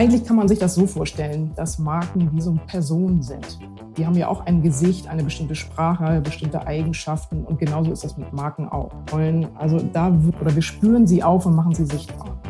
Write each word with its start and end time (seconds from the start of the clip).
Eigentlich 0.00 0.24
kann 0.24 0.36
man 0.36 0.48
sich 0.48 0.58
das 0.58 0.76
so 0.76 0.86
vorstellen, 0.86 1.52
dass 1.56 1.78
Marken 1.78 2.30
wie 2.32 2.40
so 2.40 2.56
Personen 2.66 3.20
sind. 3.20 3.58
Die 3.98 4.06
haben 4.06 4.16
ja 4.16 4.28
auch 4.28 4.46
ein 4.46 4.62
Gesicht, 4.62 5.06
eine 5.06 5.22
bestimmte 5.22 5.54
Sprache, 5.54 6.22
bestimmte 6.22 6.66
Eigenschaften 6.66 7.44
und 7.44 7.58
genauso 7.58 7.92
ist 7.92 8.02
das 8.02 8.16
mit 8.16 8.32
Marken 8.32 8.66
auch. 8.66 8.90
Also 9.56 9.78
da 9.92 10.10
oder 10.40 10.54
wir 10.54 10.62
spüren 10.62 11.06
sie 11.06 11.22
auf 11.22 11.44
und 11.44 11.54
machen 11.54 11.74
sie 11.74 11.84
sichtbar. 11.84 12.40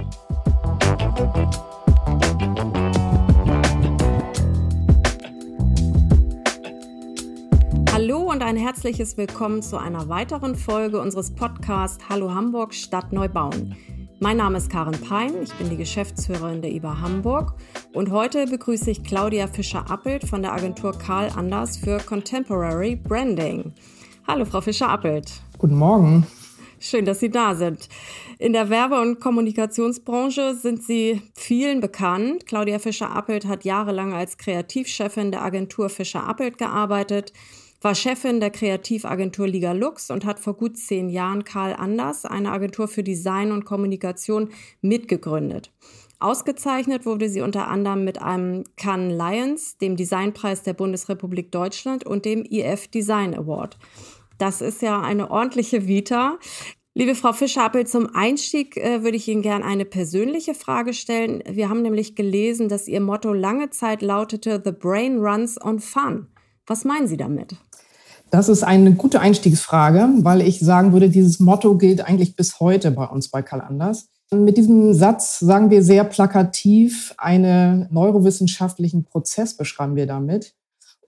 Hallo 7.92 8.30
und 8.30 8.44
ein 8.44 8.56
herzliches 8.56 9.16
Willkommen 9.16 9.60
zu 9.62 9.76
einer 9.76 10.08
weiteren 10.08 10.54
Folge 10.54 11.00
unseres 11.00 11.34
Podcasts 11.34 11.98
Hallo 12.08 12.32
Hamburg 12.32 12.72
Stadt 12.74 13.12
Neubauen. 13.12 13.74
Mein 14.22 14.36
Name 14.36 14.58
ist 14.58 14.68
Karin 14.68 15.00
Pein, 15.00 15.32
ich 15.42 15.54
bin 15.54 15.70
die 15.70 15.78
Geschäftsführerin 15.78 16.60
der 16.60 16.70
IBA 16.72 17.00
Hamburg 17.00 17.54
und 17.94 18.10
heute 18.10 18.44
begrüße 18.44 18.90
ich 18.90 19.02
Claudia 19.02 19.46
Fischer-Appelt 19.46 20.28
von 20.28 20.42
der 20.42 20.52
Agentur 20.52 20.92
Karl 20.92 21.30
Anders 21.34 21.78
für 21.78 21.96
Contemporary 22.00 22.96
Branding. 22.96 23.72
Hallo, 24.28 24.44
Frau 24.44 24.60
Fischer-Appelt. 24.60 25.40
Guten 25.56 25.76
Morgen. 25.76 26.26
Schön, 26.78 27.06
dass 27.06 27.20
Sie 27.20 27.30
da 27.30 27.54
sind. 27.54 27.88
In 28.38 28.52
der 28.52 28.68
Werbe- 28.68 29.00
und 29.00 29.20
Kommunikationsbranche 29.20 30.54
sind 30.54 30.82
Sie 30.82 31.22
vielen 31.34 31.80
bekannt. 31.80 32.44
Claudia 32.44 32.78
Fischer-Appelt 32.78 33.46
hat 33.46 33.64
jahrelang 33.64 34.12
als 34.12 34.36
Kreativchefin 34.36 35.30
der 35.30 35.42
Agentur 35.42 35.88
Fischer-Appelt 35.88 36.58
gearbeitet 36.58 37.32
war 37.80 37.94
Chefin 37.94 38.40
der 38.40 38.50
Kreativagentur 38.50 39.48
Liga 39.48 39.72
Lux 39.72 40.10
und 40.10 40.24
hat 40.24 40.38
vor 40.38 40.54
gut 40.54 40.76
zehn 40.76 41.08
Jahren 41.08 41.44
Karl 41.44 41.74
Anders, 41.74 42.24
eine 42.24 42.52
Agentur 42.52 42.88
für 42.88 43.02
Design 43.02 43.52
und 43.52 43.64
Kommunikation, 43.64 44.50
mitgegründet. 44.82 45.72
Ausgezeichnet 46.18 47.06
wurde 47.06 47.30
sie 47.30 47.40
unter 47.40 47.68
anderem 47.68 48.04
mit 48.04 48.20
einem 48.20 48.64
Cannes 48.76 49.16
Lions, 49.16 49.78
dem 49.78 49.96
Designpreis 49.96 50.62
der 50.62 50.74
Bundesrepublik 50.74 51.50
Deutschland 51.50 52.04
und 52.04 52.26
dem 52.26 52.44
IF 52.44 52.88
Design 52.88 53.34
Award. 53.34 53.78
Das 54.36 54.60
ist 54.60 54.82
ja 54.82 55.00
eine 55.00 55.30
ordentliche 55.30 55.86
Vita. 55.86 56.38
Liebe 56.92 57.14
Frau 57.14 57.32
Fischer-Appel, 57.32 57.86
zum 57.86 58.14
Einstieg 58.14 58.76
äh, 58.76 59.02
würde 59.02 59.16
ich 59.16 59.28
Ihnen 59.28 59.42
gerne 59.42 59.64
eine 59.64 59.86
persönliche 59.86 60.54
Frage 60.54 60.92
stellen. 60.92 61.42
Wir 61.48 61.70
haben 61.70 61.82
nämlich 61.82 62.16
gelesen, 62.16 62.68
dass 62.68 62.88
Ihr 62.88 63.00
Motto 63.00 63.32
lange 63.32 63.70
Zeit 63.70 64.02
lautete 64.02 64.60
The 64.62 64.72
Brain 64.72 65.18
Runs 65.18 65.58
on 65.62 65.78
Fun. 65.78 66.26
Was 66.66 66.84
meinen 66.84 67.06
Sie 67.06 67.16
damit? 67.16 67.56
Das 68.30 68.48
ist 68.48 68.62
eine 68.62 68.94
gute 68.94 69.20
Einstiegsfrage, 69.20 70.08
weil 70.18 70.40
ich 70.42 70.60
sagen 70.60 70.92
würde, 70.92 71.08
dieses 71.08 71.40
Motto 71.40 71.76
gilt 71.76 72.06
eigentlich 72.06 72.36
bis 72.36 72.60
heute 72.60 72.92
bei 72.92 73.04
uns 73.04 73.28
bei 73.28 73.42
Karl 73.42 73.60
Anders. 73.60 74.08
Mit 74.32 74.56
diesem 74.56 74.94
Satz 74.94 75.40
sagen 75.40 75.70
wir 75.70 75.82
sehr 75.82 76.04
plakativ, 76.04 77.12
einen 77.18 77.88
neurowissenschaftlichen 77.90 79.02
Prozess 79.02 79.56
beschreiben 79.56 79.96
wir 79.96 80.06
damit. 80.06 80.54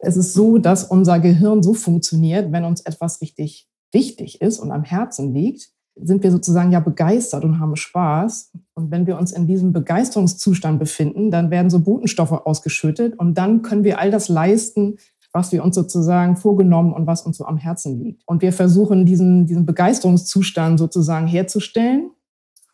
Es 0.00 0.16
ist 0.16 0.34
so, 0.34 0.58
dass 0.58 0.82
unser 0.82 1.20
Gehirn 1.20 1.62
so 1.62 1.74
funktioniert, 1.74 2.50
wenn 2.50 2.64
uns 2.64 2.80
etwas 2.80 3.20
richtig 3.20 3.68
wichtig 3.92 4.40
ist 4.40 4.58
und 4.58 4.72
am 4.72 4.82
Herzen 4.82 5.32
liegt, 5.32 5.70
sind 5.94 6.24
wir 6.24 6.32
sozusagen 6.32 6.72
ja 6.72 6.80
begeistert 6.80 7.44
und 7.44 7.60
haben 7.60 7.76
Spaß. 7.76 8.50
Und 8.74 8.90
wenn 8.90 9.06
wir 9.06 9.16
uns 9.16 9.30
in 9.30 9.46
diesem 9.46 9.72
Begeisterungszustand 9.72 10.80
befinden, 10.80 11.30
dann 11.30 11.52
werden 11.52 11.70
so 11.70 11.78
Botenstoffe 11.78 12.32
ausgeschüttet 12.32 13.16
und 13.16 13.34
dann 13.38 13.62
können 13.62 13.84
wir 13.84 14.00
all 14.00 14.10
das 14.10 14.28
leisten, 14.28 14.96
was 15.32 15.52
wir 15.52 15.64
uns 15.64 15.74
sozusagen 15.74 16.36
vorgenommen 16.36 16.92
und 16.92 17.06
was 17.06 17.22
uns 17.22 17.38
so 17.38 17.46
am 17.46 17.56
Herzen 17.56 18.02
liegt. 18.02 18.22
Und 18.26 18.42
wir 18.42 18.52
versuchen, 18.52 19.06
diesen, 19.06 19.46
diesen 19.46 19.66
Begeisterungszustand 19.66 20.78
sozusagen 20.78 21.26
herzustellen. 21.26 22.10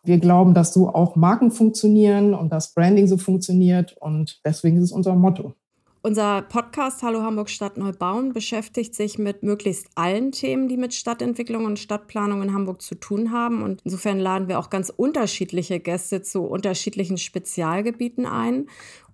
Wir 0.03 0.19
glauben, 0.19 0.53
dass 0.53 0.73
so 0.73 0.89
auch 0.89 1.15
Marken 1.15 1.51
funktionieren 1.51 2.33
und 2.33 2.51
dass 2.51 2.73
Branding 2.73 3.07
so 3.07 3.17
funktioniert. 3.17 3.95
Und 3.99 4.41
deswegen 4.45 4.77
ist 4.77 4.85
es 4.85 4.91
unser 4.91 5.15
Motto. 5.15 5.53
Unser 6.01 6.43
Podcast 6.43 7.03
Hallo 7.03 7.23
Hamburg 7.23 7.49
Stadt 7.49 7.77
Neubauen 7.77 8.31
beschäftigt 8.31 8.95
sich 8.95 9.19
mit 9.19 9.43
möglichst 9.43 9.89
allen 9.95 10.31
Themen, 10.31 10.69
die 10.69 10.77
mit 10.77 10.93
Stadtentwicklung 10.93 11.65
und 11.65 11.77
Stadtplanung 11.77 12.41
in 12.41 12.53
Hamburg 12.53 12.81
zu 12.81 12.95
tun 12.95 13.33
haben. 13.33 13.61
Und 13.61 13.81
insofern 13.83 14.17
laden 14.17 14.47
wir 14.47 14.59
auch 14.59 14.69
ganz 14.69 14.89
unterschiedliche 14.95 15.81
Gäste 15.81 16.21
zu 16.21 16.43
unterschiedlichen 16.43 17.17
Spezialgebieten 17.17 18.25
ein. 18.25 18.67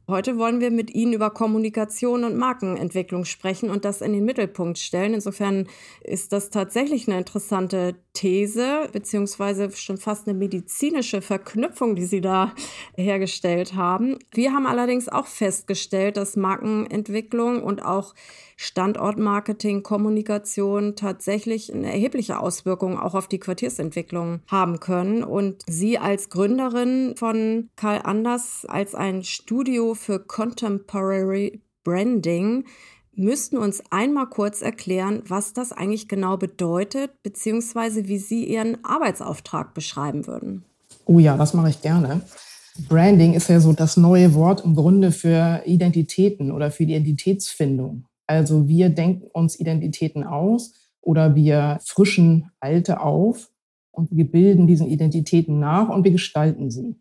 Heute 0.07 0.37
wollen 0.37 0.59
wir 0.59 0.69
mit 0.69 0.93
Ihnen 0.93 1.13
über 1.13 1.31
Kommunikation 1.31 2.25
und 2.25 2.37
Markenentwicklung 2.37 3.25
sprechen 3.25 3.71
und 3.71 3.85
das 3.85 4.01
in 4.01 4.13
den 4.13 4.23
Mittelpunkt 4.23 4.77
stellen. 4.77 5.15
Insofern 5.15 5.67
ist 6.03 6.31
das 6.31 6.51
tatsächlich 6.51 7.07
eine 7.07 7.17
interessante 7.17 7.95
These, 8.13 8.87
beziehungsweise 8.91 9.71
schon 9.71 9.97
fast 9.97 10.27
eine 10.27 10.37
medizinische 10.37 11.23
Verknüpfung, 11.23 11.95
die 11.95 12.05
Sie 12.05 12.21
da 12.21 12.53
hergestellt 12.95 13.73
haben. 13.73 14.19
Wir 14.31 14.53
haben 14.53 14.67
allerdings 14.67 15.09
auch 15.09 15.25
festgestellt, 15.25 16.17
dass 16.17 16.35
Markenentwicklung 16.35 17.63
und 17.63 17.83
auch 17.83 18.13
Standortmarketing, 18.57 19.83
Kommunikation 19.83 20.95
tatsächlich 20.95 21.73
eine 21.73 21.91
erhebliche 21.91 22.39
Auswirkung 22.39 22.97
auch 22.97 23.13
auf 23.13 23.27
die 23.27 23.39
Quartiersentwicklung 23.39 24.41
haben 24.47 24.79
können. 24.79 25.23
Und 25.23 25.63
Sie 25.67 25.97
als 25.97 26.29
Gründerin 26.29 27.15
von 27.17 27.69
Karl 27.75 28.01
Anders 28.03 28.65
als 28.65 28.95
ein 28.95 29.23
Studio 29.23 29.94
für 29.95 30.19
Contemporary 30.19 31.61
Branding 31.83 32.65
müssten 33.15 33.57
uns 33.57 33.81
einmal 33.91 34.27
kurz 34.27 34.61
erklären, 34.61 35.23
was 35.27 35.53
das 35.53 35.71
eigentlich 35.71 36.07
genau 36.07 36.37
bedeutet, 36.37 37.11
beziehungsweise 37.23 38.07
wie 38.07 38.17
Sie 38.17 38.43
Ihren 38.43 38.83
Arbeitsauftrag 38.83 39.73
beschreiben 39.73 40.27
würden. 40.27 40.65
Oh 41.05 41.19
ja, 41.19 41.37
das 41.37 41.53
mache 41.53 41.69
ich 41.69 41.81
gerne. 41.81 42.21
Branding 42.89 43.33
ist 43.33 43.47
ja 43.47 43.59
so 43.59 43.71
das 43.71 43.95
neue 43.95 44.33
Wort 44.33 44.65
im 44.65 44.75
Grunde 44.75 45.11
für 45.11 45.61
Identitäten 45.65 46.51
oder 46.51 46.71
für 46.71 46.83
Identitätsfindung. 46.83 48.05
Also 48.27 48.67
wir 48.67 48.89
denken 48.89 49.27
uns 49.31 49.57
Identitäten 49.59 50.23
aus 50.23 50.73
oder 51.01 51.35
wir 51.35 51.79
frischen 51.85 52.51
alte 52.59 52.99
auf 52.99 53.49
und 53.91 54.09
wir 54.11 54.29
bilden 54.29 54.67
diesen 54.67 54.87
Identitäten 54.87 55.59
nach 55.59 55.87
und 55.87 56.03
wir 56.03 56.11
gestalten 56.11 56.69
sie. 56.69 56.95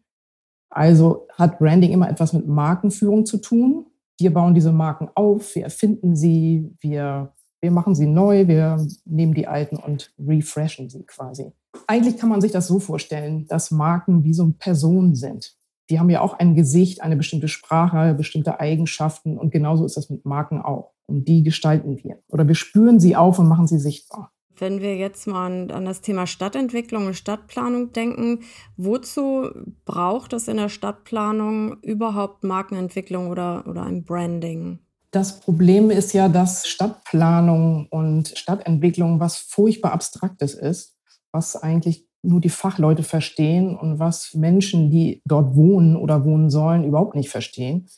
Also 0.75 1.29
hat 1.33 1.59
Branding 1.61 1.93
immer 1.93 2.11
etwas 2.11 2.33
mit 2.33 2.49
Markenführung 2.49 3.25
zu 3.27 3.39
tun. 3.39 3.87
Wir 4.19 4.35
bauen 4.35 4.55
diese 4.55 4.73
Marken 4.73 5.09
auf, 5.15 5.55
wir 5.55 5.65
erfinden 5.65 6.17
sie, 6.17 6.71
wir, 6.81 7.33
wir 7.61 7.71
machen 7.71 7.95
sie 7.95 8.07
neu, 8.07 8.49
wir 8.49 8.85
nehmen 9.05 9.35
die 9.35 9.47
alten 9.47 9.77
und 9.77 10.12
refreshen 10.19 10.91
sie 10.91 11.05
quasi. 11.05 11.53
Eigentlich 11.87 12.17
kann 12.17 12.29
man 12.29 12.41
sich 12.41 12.53
das 12.53 12.67
so 12.67 12.81
vorstellen, 12.81 13.47
dass 13.47 13.71
Marken 13.71 14.25
wie 14.25 14.35
so 14.35 14.53
Personen 14.59 15.15
sind. 15.15 15.57
Die 15.91 16.01
haben 16.01 16.11
ja 16.11 16.21
auch 16.21 16.39
ein 16.39 16.55
Gesicht, 16.55 17.03
eine 17.03 17.17
bestimmte 17.17 17.49
Sprache, 17.49 18.15
bestimmte 18.15 18.59
Eigenschaften 18.59 19.39
und 19.39 19.51
genauso 19.51 19.85
ist 19.85 19.97
das 19.97 20.11
mit 20.11 20.25
Marken 20.25 20.61
auch. 20.61 20.93
Und 21.06 21.29
die 21.29 21.43
gestalten 21.43 22.03
wir. 22.03 22.19
Oder 22.29 22.49
wir 22.49 22.55
spüren 22.55 22.99
sie 22.99 23.15
auf 23.15 23.39
und 23.39 23.47
machen 23.47 23.67
sie 23.67 23.79
sichtbar. 23.79 24.33
Wenn 24.57 24.81
wir 24.81 24.97
jetzt 24.97 25.27
mal 25.27 25.71
an 25.71 25.85
das 25.85 26.01
Thema 26.01 26.27
Stadtentwicklung 26.27 27.07
und 27.07 27.15
Stadtplanung 27.15 27.93
denken, 27.93 28.41
wozu 28.77 29.49
braucht 29.85 30.33
es 30.33 30.47
in 30.47 30.59
der 30.59 30.69
Stadtplanung 30.69 31.81
überhaupt 31.83 32.45
Markenentwicklung 32.45 33.31
oder, 33.31 33.65
oder 33.67 33.83
ein 33.83 34.05
Branding? 34.05 34.79
Das 35.11 35.41
Problem 35.41 35.91
ist 35.91 36.13
ja, 36.13 36.29
dass 36.29 36.67
Stadtplanung 36.67 37.87
und 37.91 38.29
Stadtentwicklung 38.37 39.21
was 39.21 39.37
furchtbar 39.37 39.93
Abstraktes 39.93 40.55
ist, 40.55 40.97
was 41.33 41.57
eigentlich 41.57 42.07
nur 42.23 42.41
die 42.41 42.49
Fachleute 42.49 43.03
verstehen 43.03 43.77
und 43.77 43.99
was 43.99 44.35
Menschen, 44.35 44.91
die 44.91 45.21
dort 45.25 45.57
wohnen 45.57 45.97
oder 45.97 46.25
wohnen 46.25 46.49
sollen, 46.49 46.85
überhaupt 46.85 47.17
nicht 47.17 47.29
verstehen. 47.29 47.89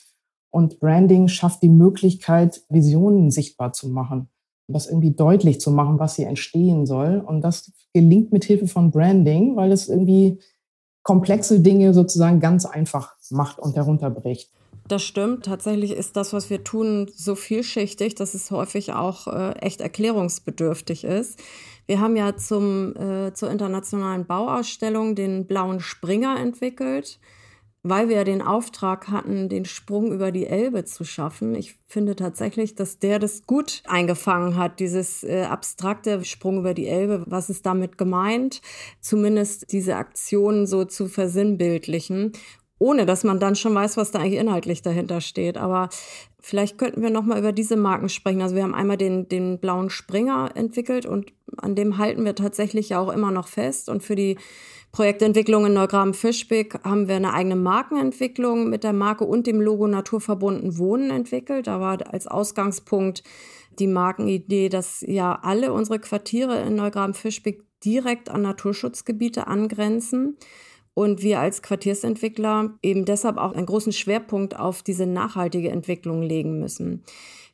Und 0.51 0.81
Branding 0.81 1.29
schafft 1.29 1.63
die 1.63 1.69
Möglichkeit, 1.69 2.63
Visionen 2.69 3.31
sichtbar 3.31 3.73
zu 3.73 3.89
machen 3.89 4.31
das 4.69 4.89
irgendwie 4.89 5.13
deutlich 5.13 5.61
zu 5.61 5.71
machen, 5.71 5.99
was 5.99 6.17
hier 6.17 6.29
entstehen 6.29 6.87
soll. 6.87 7.23
Und 7.25 7.43
das 7.43 7.73
gelingt 7.95 8.33
mit 8.33 8.45
Hilfe 8.45 8.67
von 8.67 8.91
Branding, 8.91 9.57
weil 9.57 9.73
es 9.73 9.89
irgendwie 9.89 10.41
komplexe 11.03 11.61
Dinge 11.61 11.95
sozusagen 11.95 12.41
ganz 12.41 12.67
einfach 12.67 13.15
macht 13.31 13.59
und 13.59 13.77
herunterbricht. 13.77 14.51
Das 14.89 15.03
stimmt. 15.03 15.45
Tatsächlich 15.47 15.93
ist 15.93 16.17
das, 16.17 16.33
was 16.33 16.49
wir 16.51 16.63
tun, 16.63 17.11
so 17.15 17.35
vielschichtig, 17.35 18.15
dass 18.15 18.35
es 18.35 18.51
häufig 18.51 18.93
auch 18.93 19.27
äh, 19.27 19.53
echt 19.59 19.81
erklärungsbedürftig 19.81 21.05
ist. 21.05 21.41
Wir 21.87 22.01
haben 22.01 22.17
ja 22.17 22.37
zum, 22.37 22.95
äh, 22.97 23.33
zur 23.35 23.51
internationalen 23.51 24.27
Bauausstellung 24.27 25.15
den 25.15 25.47
blauen 25.47 25.81
Springer 25.81 26.39
entwickelt 26.39 27.19
weil 27.89 28.09
wir 28.09 28.17
ja 28.17 28.25
den 28.25 28.43
Auftrag 28.43 29.09
hatten, 29.09 29.49
den 29.49 29.65
Sprung 29.65 30.13
über 30.13 30.33
die 30.33 30.47
Elbe 30.47 30.85
zu 30.85 31.05
schaffen. 31.05 31.55
Ich 31.55 31.79
finde 31.87 32.17
tatsächlich, 32.17 32.75
dass 32.75 32.99
der 32.99 33.19
das 33.19 33.47
gut 33.47 33.83
eingefangen 33.87 34.57
hat, 34.57 34.81
dieses 34.81 35.23
äh, 35.25 35.45
abstrakte 35.45 36.25
Sprung 36.25 36.59
über 36.59 36.75
die 36.75 36.89
Elbe. 36.89 37.25
Was 37.27 37.51
ist 37.51 37.65
damit 37.67 37.99
gemeint? 37.99 38.61
Zumindest 39.01 39.73
diese 39.73 39.97
Aktion 39.97 40.67
so 40.67 40.85
zu 40.85 41.07
versinnbildlichen. 41.09 42.33
ohne 42.79 43.07
dass 43.07 43.25
man 43.25 43.41
dann 43.41 43.57
schon 43.57 43.75
weiß, 43.75 43.97
was 43.97 44.11
da 44.11 44.19
eigentlich 44.19 44.39
inhaltlich 44.39 44.83
dahinter 44.83 45.21
steht. 45.23 45.57
Aber 45.57 45.89
vielleicht 46.41 46.77
könnten 46.79 47.03
wir 47.03 47.11
noch 47.11 47.25
mal 47.25 47.39
über 47.39 47.53
diese 47.53 47.77
Marken 47.77 48.09
sprechen. 48.09 48.43
Also 48.43 48.55
wir 48.55 48.63
haben 48.63 48.75
einmal 48.75 48.99
den, 48.99 49.29
den 49.29 49.59
blauen 49.59 49.89
Springer 49.89 50.51
entwickelt 50.55 51.07
und 51.07 51.33
an 51.57 51.75
dem 51.75 51.97
halten 51.97 52.25
wir 52.25 52.35
tatsächlich 52.35 52.91
ja 52.91 53.01
auch 53.01 53.11
immer 53.11 53.31
noch 53.31 53.49
fest. 53.49 53.89
Und 53.89 54.03
für 54.03 54.15
die 54.15 54.37
Projektentwicklung 54.97 55.67
in 55.67 55.75
Neugraben-Fischbeck 55.75 56.83
haben 56.83 57.07
wir 57.07 57.17
eine 57.17 57.35
eigene 57.35 57.55
Markenentwicklung 57.55 58.71
mit 58.71 58.83
der 58.83 58.95
Marke 58.95 59.25
und 59.25 59.47
dem 59.47 59.61
Logo 59.61 59.87
Naturverbunden 59.87 60.79
Wohnen 60.79 61.11
entwickelt. 61.11 61.67
Da 61.67 61.81
war 61.81 61.99
als 62.11 62.27
Ausgangspunkt 62.27 63.23
die 63.79 63.89
Markenidee, 63.89 64.71
dass 64.71 65.05
ja 65.07 65.39
alle 65.43 65.75
unsere 65.75 65.99
Quartiere 65.99 66.63
in 66.63 66.77
Neugraben-Fischbeck 66.77 67.63
direkt 67.85 68.31
an 68.31 68.41
Naturschutzgebiete 68.41 69.49
angrenzen 69.49 70.39
und 70.95 71.21
wir 71.21 71.41
als 71.41 71.61
Quartiersentwickler 71.61 72.79
eben 72.83 73.05
deshalb 73.05 73.37
auch 73.37 73.53
einen 73.53 73.67
großen 73.67 73.93
Schwerpunkt 73.93 74.59
auf 74.59 74.83
diese 74.83 75.05
nachhaltige 75.05 75.69
Entwicklung 75.69 76.23
legen 76.23 76.59
müssen. 76.59 77.05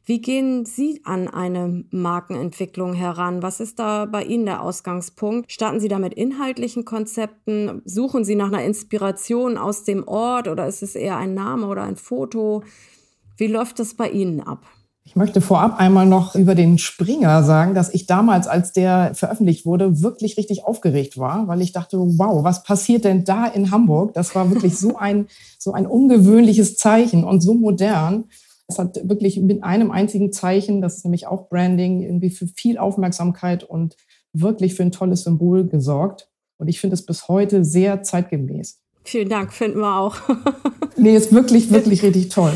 Wie 0.05 0.21
gehen 0.21 0.67
Sie 0.67 1.01
an 1.05 1.29
eine 1.29 1.85
Markenentwicklung 1.93 2.93
heran? 2.93 3.41
Was 3.41 3.61
ist 3.61 3.79
da 3.79 4.07
bei 4.07 4.25
Ihnen 4.25 4.47
der 4.47 4.61
Ausgangspunkt? 4.61 5.53
Starten 5.53 5.79
Sie 5.79 5.87
da 5.87 6.01
mit 6.01 6.15
inhaltlichen 6.15 6.85
Konzepten? 6.85 7.83
Suchen 7.85 8.25
Sie 8.25 8.35
nach 8.35 8.49
einer 8.49 8.65
Inspiration 8.65 9.57
aus 9.57 9.85
dem 9.85 10.07
Ort 10.09 10.49
oder 10.49 10.67
ist 10.67 10.83
es 10.83 10.97
eher 10.97 11.19
ein 11.19 11.35
Name 11.35 11.69
oder 11.69 11.85
ein 11.85 11.95
Foto? 11.95 12.65
Wie 13.37 13.47
läuft 13.47 13.79
das 13.79 13.95
bei 13.95 14.11
Ihnen 14.11 14.41
ab? 14.41 14.67
Ich 15.05 15.15
möchte 15.15 15.41
vorab 15.41 15.79
einmal 15.79 16.07
noch 16.07 16.35
über 16.35 16.57
den 16.57 16.79
Springer 16.79 17.45
sagen, 17.45 17.75
dass 17.75 17.93
ich 17.95 18.07
damals, 18.07 18.49
als 18.49 18.73
der 18.73 19.15
veröffentlicht 19.15 19.67
wurde, 19.67 20.01
wirklich 20.01 20.37
richtig 20.37 20.65
aufgeregt 20.65 21.17
war, 21.17 21.47
weil 21.47 21.61
ich 21.61 21.73
dachte, 21.73 21.99
wow, 21.99 22.43
was 22.43 22.65
passiert 22.65 23.05
denn 23.05 23.25
da 23.25 23.47
in 23.47 23.71
Hamburg? 23.71 24.15
Das 24.15 24.35
war 24.35 24.51
wirklich 24.51 24.79
so 24.79 24.97
ein, 24.97 25.27
so 25.59 25.73
ein 25.73 25.87
ungewöhnliches 25.87 26.77
Zeichen 26.77 27.25
und 27.25 27.41
so 27.41 27.55
modern. 27.55 28.25
Es 28.69 28.79
hat 28.79 29.09
wirklich 29.09 29.39
mit 29.39 29.63
einem 29.65 29.91
einzigen 29.91 30.33
Zeichen, 30.33 30.81
das 30.81 30.99
ist 30.99 31.05
nämlich 31.05 31.27
auch 31.27 31.49
Branding, 31.49 32.01
irgendwie 32.03 32.31
für 32.31 32.47
viel 32.47 32.79
Aufmerksamkeit 32.79 33.65
und 33.65 33.97
wirklich 34.33 34.75
für 34.75 34.83
ein 34.83 34.93
tolles 34.93 35.25
Symbol 35.25 35.67
gesorgt. 35.67 36.31
Und 36.59 36.69
ich 36.69 36.81
finde 36.81 36.95
es 36.95 37.05
bis 37.05 37.29
heute 37.29 37.65
sehr 37.65 38.03
zeitgemäß. 38.03 38.81
Vielen 39.05 39.29
Dank, 39.29 39.53
finden 39.53 39.81
wir 39.81 39.99
auch. 39.99 40.17
nee, 40.97 41.17
ist 41.17 41.33
wirklich, 41.33 41.71
wirklich 41.71 42.03
richtig 42.03 42.29
toll. 42.29 42.53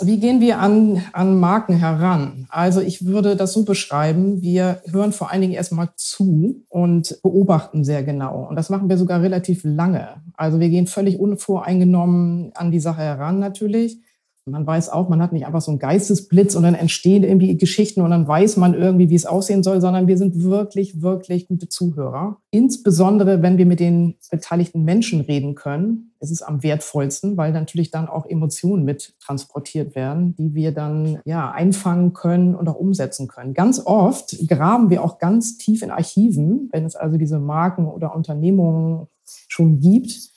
Wie 0.00 0.18
gehen 0.18 0.40
wir 0.40 0.58
an, 0.58 1.02
an 1.12 1.38
Marken 1.38 1.74
heran? 1.74 2.46
Also 2.48 2.80
ich 2.80 3.04
würde 3.04 3.36
das 3.36 3.52
so 3.52 3.64
beschreiben, 3.64 4.40
wir 4.40 4.80
hören 4.90 5.12
vor 5.12 5.30
allen 5.30 5.42
Dingen 5.42 5.52
erstmal 5.52 5.90
zu 5.96 6.64
und 6.70 7.20
beobachten 7.22 7.84
sehr 7.84 8.02
genau. 8.02 8.46
Und 8.48 8.56
das 8.56 8.70
machen 8.70 8.88
wir 8.88 8.96
sogar 8.96 9.20
relativ 9.20 9.60
lange. 9.64 10.22
Also 10.34 10.60
wir 10.60 10.70
gehen 10.70 10.86
völlig 10.86 11.20
unvoreingenommen 11.20 12.52
an 12.54 12.70
die 12.70 12.80
Sache 12.80 13.02
heran 13.02 13.38
natürlich. 13.38 14.00
Man 14.44 14.66
weiß 14.66 14.88
auch, 14.88 15.08
man 15.08 15.22
hat 15.22 15.32
nicht 15.32 15.46
einfach 15.46 15.60
so 15.60 15.70
einen 15.70 15.78
Geistesblitz 15.78 16.56
und 16.56 16.64
dann 16.64 16.74
entstehen 16.74 17.22
irgendwie 17.22 17.56
Geschichten 17.56 18.00
und 18.00 18.10
dann 18.10 18.26
weiß 18.26 18.56
man 18.56 18.74
irgendwie, 18.74 19.08
wie 19.08 19.14
es 19.14 19.24
aussehen 19.26 19.62
soll, 19.62 19.80
sondern 19.80 20.08
wir 20.08 20.18
sind 20.18 20.42
wirklich, 20.42 21.00
wirklich 21.00 21.46
gute 21.46 21.68
Zuhörer. 21.68 22.38
Insbesondere, 22.50 23.40
wenn 23.42 23.56
wir 23.56 23.66
mit 23.66 23.78
den 23.78 24.16
beteiligten 24.32 24.82
Menschen 24.82 25.20
reden 25.20 25.54
können, 25.54 26.12
ist 26.18 26.32
es 26.32 26.42
am 26.42 26.62
wertvollsten, 26.64 27.36
weil 27.36 27.52
natürlich 27.52 27.92
dann 27.92 28.08
auch 28.08 28.26
Emotionen 28.26 28.84
mit 28.84 29.14
transportiert 29.20 29.94
werden, 29.94 30.34
die 30.34 30.54
wir 30.54 30.72
dann 30.72 31.20
ja 31.24 31.50
einfangen 31.52 32.12
können 32.12 32.56
und 32.56 32.68
auch 32.68 32.76
umsetzen 32.76 33.28
können. 33.28 33.54
Ganz 33.54 33.80
oft 33.84 34.36
graben 34.48 34.90
wir 34.90 35.04
auch 35.04 35.18
ganz 35.18 35.56
tief 35.56 35.82
in 35.82 35.90
Archiven, 35.92 36.68
wenn 36.72 36.84
es 36.84 36.96
also 36.96 37.16
diese 37.16 37.38
Marken 37.38 37.86
oder 37.86 38.14
Unternehmungen 38.14 39.06
schon 39.48 39.78
gibt 39.78 40.31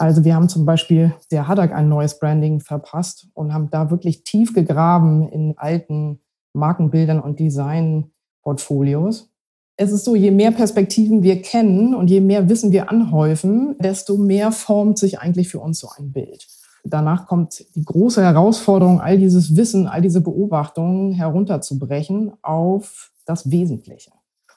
also 0.00 0.24
wir 0.24 0.34
haben 0.34 0.48
zum 0.48 0.64
Beispiel 0.64 1.12
der 1.30 1.46
Haddock 1.46 1.72
ein 1.72 1.90
neues 1.90 2.18
Branding 2.18 2.60
verpasst 2.60 3.28
und 3.34 3.52
haben 3.52 3.68
da 3.68 3.90
wirklich 3.90 4.24
tief 4.24 4.54
gegraben 4.54 5.28
in 5.28 5.58
alten 5.58 6.20
Markenbildern 6.54 7.20
und 7.20 7.38
Designportfolios. 7.38 9.30
Es 9.76 9.92
ist 9.92 10.06
so, 10.06 10.16
je 10.16 10.30
mehr 10.30 10.52
Perspektiven 10.52 11.22
wir 11.22 11.42
kennen 11.42 11.94
und 11.94 12.08
je 12.08 12.22
mehr 12.22 12.48
Wissen 12.48 12.72
wir 12.72 12.88
anhäufen, 12.88 13.76
desto 13.78 14.16
mehr 14.16 14.52
formt 14.52 14.98
sich 14.98 15.18
eigentlich 15.18 15.50
für 15.50 15.60
uns 15.60 15.80
so 15.80 15.90
ein 15.94 16.12
Bild. 16.12 16.46
Danach 16.82 17.26
kommt 17.26 17.62
die 17.74 17.84
große 17.84 18.22
Herausforderung, 18.22 19.02
all 19.02 19.18
dieses 19.18 19.54
Wissen, 19.54 19.86
all 19.86 20.00
diese 20.00 20.22
Beobachtungen 20.22 21.12
herunterzubrechen 21.12 22.32
auf 22.40 23.12
das 23.26 23.50
Wesentliche. 23.50 24.12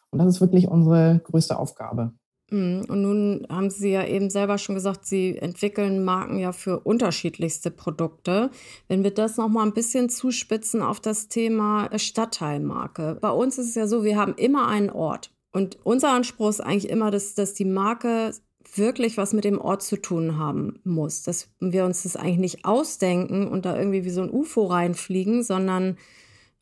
Und 0.10 0.20
das 0.20 0.36
ist 0.36 0.40
wirklich 0.40 0.70
unsere 0.70 1.20
größte 1.26 1.60
Aufgabe. 1.60 2.14
Mhm. 2.54 2.86
Und 2.88 3.02
nun 3.02 3.48
haben 3.50 3.70
Sie 3.70 3.90
ja 3.90 4.06
eben 4.06 4.30
selber 4.30 4.58
schon 4.58 4.76
gesagt, 4.76 5.06
Sie 5.06 5.38
entwickeln 5.38 6.06
Marken 6.06 6.38
ja 6.38 6.52
für 6.52 6.80
unterschiedlichste 6.80 7.72
Produkte. 7.72 8.52
Wenn 8.88 9.04
wir 9.04 9.12
das 9.12 9.38
noch 9.38 9.50
mal 9.50 9.66
ein 9.66 9.74
bisschen 9.74 10.10
zuspitzen 10.10 10.82
auf 10.82 11.00
das 11.00 11.28
Thema 11.28 11.90
Stadtteilmarke. 11.98 13.18
Bei 13.20 13.32
uns 13.32 13.58
ist 13.58 13.70
es 13.70 13.76
ja 13.76 13.88
so, 13.88 14.04
wir 14.04 14.18
haben 14.18 14.36
immer 14.36 14.68
einen 14.68 14.92
Ort. 14.92 15.32
Und 15.52 15.78
unser 15.84 16.12
Anspruch 16.12 16.50
ist 16.50 16.62
eigentlich 16.62 16.90
immer, 16.90 17.12
dass, 17.12 17.34
dass 17.34 17.54
die 17.54 17.66
Marke 17.66 18.34
wirklich 18.76 19.18
was 19.18 19.34
mit 19.34 19.44
dem 19.44 19.60
Ort 19.60 19.84
zu 19.84 19.98
tun 19.98 20.38
haben 20.38 20.80
muss. 20.84 21.24
Dass 21.24 21.50
wir 21.60 21.86
uns 21.86 22.04
das 22.04 22.16
eigentlich 22.16 22.40
nicht 22.40 22.66
ausdenken 22.66 23.48
und 23.48 23.66
da 23.66 23.78
irgendwie 23.78 24.06
wie 24.06 24.10
so 24.10 24.22
ein 24.22 24.32
UFO 24.32 24.66
reinfliegen, 24.66 25.44
sondern 25.44 25.98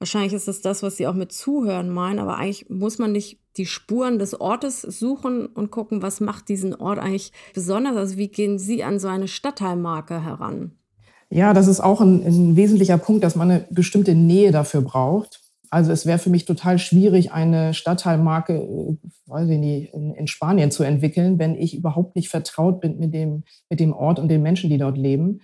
Wahrscheinlich 0.01 0.33
ist 0.33 0.47
es 0.47 0.61
das, 0.61 0.81
was 0.81 0.97
Sie 0.97 1.05
auch 1.05 1.13
mit 1.13 1.31
Zuhören 1.31 1.91
meinen, 1.91 2.17
aber 2.17 2.37
eigentlich 2.37 2.67
muss 2.71 2.97
man 2.97 3.11
nicht 3.11 3.37
die 3.57 3.67
Spuren 3.67 4.17
des 4.17 4.41
Ortes 4.41 4.81
suchen 4.81 5.45
und 5.45 5.69
gucken, 5.69 6.01
was 6.01 6.19
macht 6.21 6.49
diesen 6.49 6.73
Ort 6.73 6.97
eigentlich 6.97 7.31
besonders. 7.53 7.95
Also 7.95 8.17
wie 8.17 8.27
gehen 8.27 8.57
Sie 8.57 8.83
an 8.83 8.97
so 8.97 9.07
eine 9.07 9.27
Stadtteilmarke 9.27 10.23
heran? 10.23 10.71
Ja, 11.29 11.53
das 11.53 11.67
ist 11.67 11.81
auch 11.81 12.01
ein, 12.01 12.25
ein 12.25 12.55
wesentlicher 12.55 12.97
Punkt, 12.97 13.23
dass 13.23 13.35
man 13.35 13.51
eine 13.51 13.67
bestimmte 13.69 14.15
Nähe 14.15 14.51
dafür 14.51 14.81
braucht. 14.81 15.39
Also 15.69 15.91
es 15.91 16.07
wäre 16.07 16.17
für 16.17 16.31
mich 16.31 16.45
total 16.45 16.79
schwierig, 16.79 17.31
eine 17.31 17.75
Stadtteilmarke, 17.75 18.53
äh, 18.55 18.97
weiß 19.27 19.49
ich 19.49 19.59
nicht, 19.59 19.93
in, 19.93 20.15
in, 20.15 20.25
Spanien 20.25 20.71
zu 20.71 20.81
entwickeln, 20.81 21.37
wenn 21.37 21.53
ich 21.55 21.77
überhaupt 21.77 22.15
nicht 22.15 22.29
vertraut 22.29 22.81
bin 22.81 22.97
mit 22.97 23.13
dem, 23.13 23.43
mit 23.69 23.79
dem 23.79 23.93
Ort 23.93 24.17
und 24.17 24.29
den 24.29 24.41
Menschen, 24.41 24.71
die 24.71 24.79
dort 24.79 24.97
leben 24.97 25.41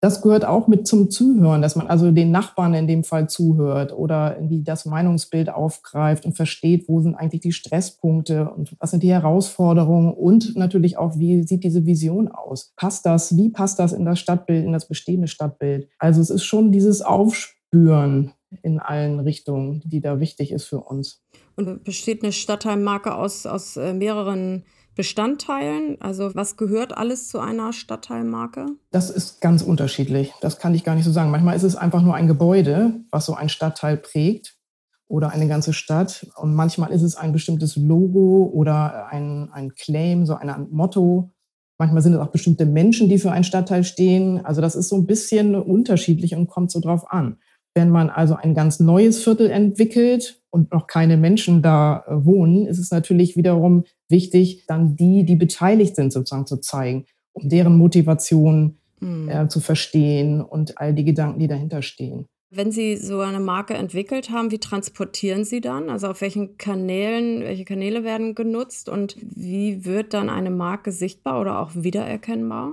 das 0.00 0.22
gehört 0.22 0.46
auch 0.46 0.66
mit 0.66 0.86
zum 0.86 1.10
Zuhören, 1.10 1.60
dass 1.60 1.76
man 1.76 1.86
also 1.86 2.10
den 2.10 2.30
Nachbarn 2.30 2.72
in 2.72 2.86
dem 2.86 3.04
Fall 3.04 3.28
zuhört 3.28 3.92
oder 3.92 4.36
irgendwie 4.36 4.62
das 4.62 4.86
Meinungsbild 4.86 5.50
aufgreift 5.50 6.24
und 6.24 6.32
versteht, 6.32 6.88
wo 6.88 7.00
sind 7.00 7.14
eigentlich 7.14 7.42
die 7.42 7.52
Stresspunkte 7.52 8.48
und 8.50 8.74
was 8.78 8.92
sind 8.92 9.02
die 9.02 9.12
Herausforderungen 9.12 10.12
und 10.14 10.56
natürlich 10.56 10.96
auch, 10.96 11.18
wie 11.18 11.42
sieht 11.42 11.64
diese 11.64 11.84
Vision 11.84 12.28
aus? 12.28 12.72
Passt 12.76 13.04
das? 13.04 13.36
Wie 13.36 13.50
passt 13.50 13.78
das 13.78 13.92
in 13.92 14.06
das 14.06 14.18
Stadtbild, 14.18 14.64
in 14.64 14.72
das 14.72 14.88
bestehende 14.88 15.28
Stadtbild? 15.28 15.88
Also 15.98 16.22
es 16.22 16.30
ist 16.30 16.44
schon 16.44 16.72
dieses 16.72 17.02
Aufspüren 17.02 18.32
in 18.62 18.80
allen 18.80 19.20
Richtungen, 19.20 19.82
die 19.84 20.00
da 20.00 20.18
wichtig 20.18 20.50
ist 20.50 20.64
für 20.64 20.80
uns. 20.80 21.22
Und 21.56 21.84
besteht 21.84 22.22
eine 22.22 22.32
Stadtteilmarke 22.32 23.14
aus, 23.14 23.44
aus 23.44 23.76
äh, 23.76 23.92
mehreren 23.92 24.64
Bestandteilen? 24.94 25.96
Also 26.00 26.34
was 26.34 26.56
gehört 26.56 26.96
alles 26.96 27.28
zu 27.28 27.38
einer 27.38 27.72
Stadtteilmarke? 27.72 28.66
Das 28.90 29.10
ist 29.10 29.40
ganz 29.40 29.62
unterschiedlich. 29.62 30.32
Das 30.40 30.58
kann 30.58 30.74
ich 30.74 30.84
gar 30.84 30.94
nicht 30.94 31.04
so 31.04 31.12
sagen. 31.12 31.30
Manchmal 31.30 31.56
ist 31.56 31.62
es 31.62 31.76
einfach 31.76 32.02
nur 32.02 32.14
ein 32.14 32.26
Gebäude, 32.26 32.94
was 33.10 33.26
so 33.26 33.34
ein 33.34 33.48
Stadtteil 33.48 33.96
prägt 33.96 34.56
oder 35.08 35.30
eine 35.30 35.48
ganze 35.48 35.72
Stadt. 35.72 36.26
Und 36.36 36.54
manchmal 36.54 36.92
ist 36.92 37.02
es 37.02 37.16
ein 37.16 37.32
bestimmtes 37.32 37.76
Logo 37.76 38.50
oder 38.52 39.08
ein, 39.08 39.50
ein 39.52 39.74
Claim, 39.74 40.26
so 40.26 40.34
ein 40.34 40.68
Motto. 40.70 41.30
Manchmal 41.78 42.02
sind 42.02 42.14
es 42.14 42.20
auch 42.20 42.28
bestimmte 42.28 42.66
Menschen, 42.66 43.08
die 43.08 43.18
für 43.18 43.32
einen 43.32 43.44
Stadtteil 43.44 43.84
stehen. 43.84 44.44
Also 44.44 44.60
das 44.60 44.74
ist 44.74 44.88
so 44.88 44.96
ein 44.96 45.06
bisschen 45.06 45.54
unterschiedlich 45.54 46.34
und 46.34 46.48
kommt 46.48 46.70
so 46.70 46.80
drauf 46.80 47.10
an. 47.10 47.38
Wenn 47.74 47.90
man 47.90 48.10
also 48.10 48.34
ein 48.34 48.54
ganz 48.54 48.80
neues 48.80 49.22
Viertel 49.22 49.50
entwickelt 49.50 50.42
und 50.50 50.72
noch 50.72 50.86
keine 50.86 51.16
Menschen 51.16 51.62
da 51.62 52.04
äh, 52.06 52.24
wohnen, 52.24 52.66
ist 52.66 52.78
es 52.78 52.90
natürlich 52.90 53.36
wiederum 53.36 53.84
wichtig, 54.10 54.64
dann 54.66 54.96
die, 54.96 55.24
die 55.24 55.36
beteiligt 55.36 55.96
sind, 55.96 56.12
sozusagen 56.12 56.46
zu 56.46 56.58
zeigen, 56.58 57.06
um 57.32 57.48
deren 57.48 57.76
Motivation 57.76 58.78
mhm. 59.00 59.28
äh, 59.28 59.48
zu 59.48 59.60
verstehen 59.60 60.40
und 60.40 60.78
all 60.78 60.94
die 60.94 61.04
Gedanken, 61.04 61.38
die 61.38 61.48
dahinter 61.48 61.82
stehen. 61.82 62.26
Wenn 62.52 62.72
Sie 62.72 62.96
so 62.96 63.20
eine 63.20 63.38
Marke 63.38 63.74
entwickelt 63.74 64.30
haben, 64.30 64.50
wie 64.50 64.58
transportieren 64.58 65.44
Sie 65.44 65.60
dann? 65.60 65.88
Also 65.88 66.08
auf 66.08 66.20
welchen 66.20 66.58
Kanälen, 66.58 67.42
welche 67.42 67.64
Kanäle 67.64 68.02
werden 68.02 68.34
genutzt 68.34 68.88
und 68.88 69.16
wie 69.20 69.84
wird 69.84 70.14
dann 70.14 70.28
eine 70.28 70.50
Marke 70.50 70.90
sichtbar 70.90 71.40
oder 71.40 71.60
auch 71.60 71.70
wiedererkennbar? 71.74 72.72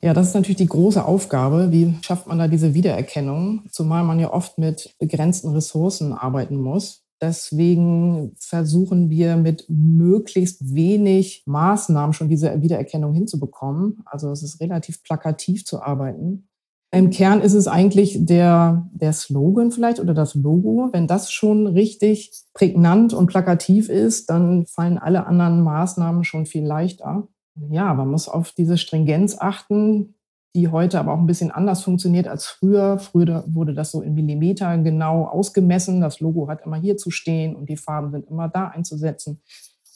Ja, 0.00 0.14
das 0.14 0.28
ist 0.28 0.34
natürlich 0.34 0.56
die 0.56 0.66
große 0.66 1.04
Aufgabe. 1.04 1.72
Wie 1.72 1.94
schafft 2.02 2.26
man 2.26 2.38
da 2.38 2.48
diese 2.48 2.72
Wiedererkennung? 2.72 3.64
Zumal 3.70 4.02
man 4.04 4.18
ja 4.18 4.32
oft 4.32 4.56
mit 4.56 4.94
begrenzten 4.98 5.50
Ressourcen 5.50 6.14
arbeiten 6.14 6.56
muss. 6.56 7.04
Deswegen 7.20 8.32
versuchen 8.38 9.10
wir 9.10 9.36
mit 9.36 9.66
möglichst 9.68 10.74
wenig 10.74 11.42
Maßnahmen 11.46 12.12
schon 12.12 12.28
diese 12.28 12.62
Wiedererkennung 12.62 13.12
hinzubekommen. 13.12 14.02
Also 14.04 14.30
es 14.30 14.42
ist 14.42 14.60
relativ 14.60 15.02
plakativ 15.02 15.64
zu 15.64 15.82
arbeiten. 15.82 16.48
Im 16.90 17.10
Kern 17.10 17.40
ist 17.42 17.52
es 17.52 17.68
eigentlich 17.68 18.24
der, 18.24 18.88
der 18.92 19.12
Slogan 19.12 19.70
vielleicht 19.72 20.00
oder 20.00 20.14
das 20.14 20.34
Logo. 20.34 20.88
Wenn 20.92 21.06
das 21.06 21.30
schon 21.30 21.66
richtig 21.66 22.32
prägnant 22.54 23.12
und 23.12 23.26
plakativ 23.26 23.90
ist, 23.90 24.30
dann 24.30 24.64
fallen 24.64 24.96
alle 24.96 25.26
anderen 25.26 25.62
Maßnahmen 25.62 26.24
schon 26.24 26.46
viel 26.46 26.64
leichter. 26.64 27.28
Ja, 27.70 27.92
man 27.92 28.08
muss 28.08 28.28
auf 28.28 28.52
diese 28.52 28.78
Stringenz 28.78 29.36
achten, 29.38 30.14
die 30.58 30.68
heute 30.68 30.98
aber 30.98 31.12
auch 31.12 31.18
ein 31.18 31.26
bisschen 31.26 31.52
anders 31.52 31.84
funktioniert 31.84 32.26
als 32.26 32.46
früher. 32.46 32.98
Früher 32.98 33.44
wurde 33.46 33.74
das 33.74 33.92
so 33.92 34.02
in 34.02 34.14
Millimeter 34.14 34.76
genau 34.78 35.24
ausgemessen. 35.24 36.00
Das 36.00 36.18
Logo 36.18 36.48
hat 36.48 36.66
immer 36.66 36.76
hier 36.76 36.96
zu 36.96 37.12
stehen 37.12 37.54
und 37.54 37.68
die 37.68 37.76
Farben 37.76 38.10
sind 38.10 38.26
immer 38.26 38.48
da 38.48 38.66
einzusetzen. 38.66 39.40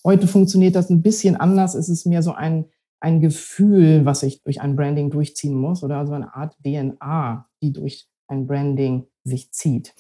Heute 0.05 0.29
funktioniert 0.29 0.77
das 0.77 0.89
ein 0.89 1.03
bisschen 1.03 1.35
anders. 1.35 1.75
Es 1.75 1.89
ist 1.89 2.07
mehr 2.07 2.23
so 2.23 2.33
ein, 2.33 2.67
ein 3.01 3.21
Gefühl, 3.21 4.05
was 4.05 4.23
ich 4.23 4.45
durch 4.45 4.61
ein 4.61 4.77
Branding 4.77 5.11
durchziehen 5.11 5.55
muss 5.55 5.83
oder 5.83 6.07
so 6.07 6.13
eine 6.13 6.33
Art 6.33 6.57
DNA, 6.65 7.49
die 7.61 7.73
durch 7.73 8.07
ein 8.29 8.47
Branding 8.47 9.07
sich 9.25 9.51
zieht. 9.51 9.95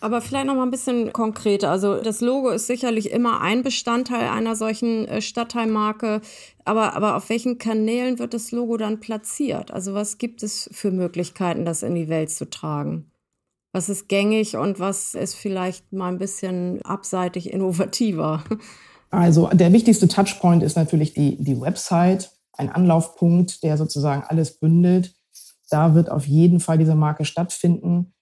Aber 0.00 0.22
vielleicht 0.22 0.46
noch 0.46 0.54
mal 0.54 0.62
ein 0.62 0.70
bisschen 0.70 1.12
konkreter. 1.12 1.70
Also 1.70 2.00
das 2.00 2.22
Logo 2.22 2.48
ist 2.48 2.66
sicherlich 2.66 3.10
immer 3.10 3.42
ein 3.42 3.62
Bestandteil 3.62 4.28
einer 4.28 4.56
solchen 4.56 5.06
äh, 5.06 5.20
Stadtteilmarke. 5.20 6.22
Aber, 6.64 6.94
aber 6.94 7.16
auf 7.16 7.28
welchen 7.28 7.58
Kanälen 7.58 8.18
wird 8.18 8.32
das 8.32 8.50
Logo 8.50 8.78
dann 8.78 9.00
platziert? 9.00 9.70
Also 9.70 9.92
was 9.92 10.16
gibt 10.16 10.42
es 10.42 10.70
für 10.72 10.90
Möglichkeiten, 10.90 11.66
das 11.66 11.82
in 11.82 11.94
die 11.94 12.08
Welt 12.08 12.30
zu 12.30 12.48
tragen? 12.48 13.10
Was 13.72 13.88
ist 13.88 14.08
gängig 14.08 14.56
und 14.56 14.80
was 14.80 15.14
ist 15.14 15.34
vielleicht 15.34 15.92
mal 15.92 16.08
ein 16.08 16.18
bisschen 16.18 16.82
abseitig 16.82 17.52
innovativer? 17.52 18.42
Also 19.10 19.48
der 19.48 19.72
wichtigste 19.72 20.08
Touchpoint 20.08 20.62
ist 20.62 20.76
natürlich 20.76 21.14
die, 21.14 21.36
die 21.42 21.60
Website, 21.60 22.30
ein 22.52 22.70
Anlaufpunkt, 22.70 23.62
der 23.62 23.76
sozusagen 23.76 24.22
alles 24.22 24.58
bündelt. 24.58 25.14
Da 25.68 25.94
wird 25.94 26.10
auf 26.10 26.26
jeden 26.26 26.60
Fall 26.60 26.78
diese 26.78 26.94
Marke 26.94 27.24
stattfinden. 27.24 28.12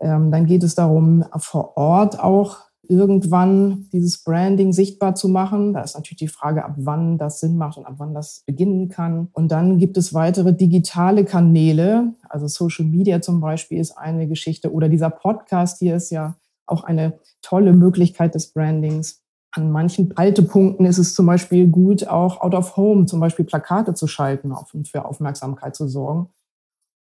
Ähm, 0.00 0.30
dann 0.30 0.46
geht 0.46 0.62
es 0.62 0.74
darum, 0.74 1.24
vor 1.36 1.76
Ort 1.76 2.18
auch 2.18 2.70
irgendwann 2.90 3.88
dieses 3.92 4.24
Branding 4.24 4.72
sichtbar 4.72 5.14
zu 5.14 5.28
machen. 5.28 5.72
Da 5.74 5.82
ist 5.82 5.94
natürlich 5.94 6.18
die 6.18 6.28
Frage, 6.28 6.64
ab 6.64 6.74
wann 6.76 7.18
das 7.18 7.38
Sinn 7.38 7.56
macht 7.56 7.78
und 7.78 7.86
ab 7.86 7.94
wann 7.98 8.14
das 8.14 8.42
beginnen 8.46 8.88
kann. 8.88 9.28
Und 9.32 9.52
dann 9.52 9.78
gibt 9.78 9.96
es 9.96 10.12
weitere 10.12 10.52
digitale 10.52 11.24
Kanäle. 11.24 12.14
Also 12.28 12.48
Social 12.48 12.84
Media 12.84 13.22
zum 13.22 13.40
Beispiel 13.40 13.78
ist 13.78 13.92
eine 13.92 14.26
Geschichte 14.26 14.72
oder 14.72 14.88
dieser 14.88 15.10
Podcast 15.10 15.78
hier 15.78 15.94
ist 15.94 16.10
ja 16.10 16.34
auch 16.66 16.82
eine 16.82 17.18
tolle 17.42 17.72
Möglichkeit 17.72 18.34
des 18.34 18.52
Brandings. 18.52 19.22
An 19.52 19.70
manchen 19.70 20.12
Haltepunkten 20.16 20.84
ist 20.84 20.98
es 20.98 21.14
zum 21.14 21.26
Beispiel 21.26 21.68
gut, 21.68 22.08
auch 22.08 22.40
out 22.40 22.54
of 22.54 22.76
home 22.76 23.06
zum 23.06 23.20
Beispiel 23.20 23.44
Plakate 23.44 23.94
zu 23.94 24.08
schalten 24.08 24.52
und 24.52 24.88
für 24.88 25.04
Aufmerksamkeit 25.04 25.76
zu 25.76 25.86
sorgen 25.86 26.30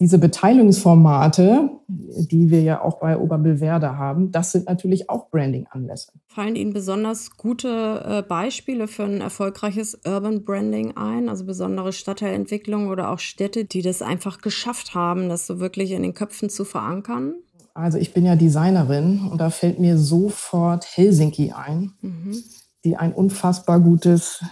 diese 0.05 0.19
Beteiligungsformate, 0.19 1.71
die 1.89 2.51
wir 2.51 2.61
ja 2.61 2.83
auch 2.83 2.99
bei 3.01 3.17
Oberbillwerder 3.17 3.97
haben, 3.97 4.31
das 4.33 4.53
sind 4.53 4.67
natürlich 4.69 5.09
auch 5.09 5.31
Branding-Anlässe. 5.31 6.13
Fallen 6.27 6.57
Ihnen 6.57 6.75
besonders 6.75 7.39
gute 7.39 8.05
äh, 8.07 8.23
Beispiele 8.23 8.87
für 8.87 9.05
ein 9.05 9.23
erfolgreiches 9.23 9.99
Urban 10.07 10.45
Branding 10.45 10.95
ein, 10.95 11.31
also 11.31 11.47
besondere 11.47 11.95
Stadtteilentwicklungen 11.95 12.91
oder 12.91 13.09
auch 13.09 13.19
Städte, 13.19 13.65
die 13.65 13.81
das 13.81 14.03
einfach 14.03 14.43
geschafft 14.43 14.95
haben, 14.95 15.31
das 15.31 15.47
so 15.47 15.59
wirklich 15.59 15.93
in 15.93 16.03
den 16.03 16.13
Köpfen 16.13 16.51
zu 16.51 16.67
verankern? 16.67 17.37
Also 17.73 17.97
ich 17.97 18.13
bin 18.13 18.27
ja 18.27 18.37
Designerin 18.37 19.27
und 19.33 19.41
da 19.41 19.49
fällt 19.49 19.79
mir 19.79 19.97
sofort 19.97 20.85
Helsinki 20.85 21.53
ein, 21.53 21.95
mhm. 22.03 22.37
die 22.85 22.97
ein 22.97 23.15
unfassbar 23.15 23.81
gutes 23.81 24.45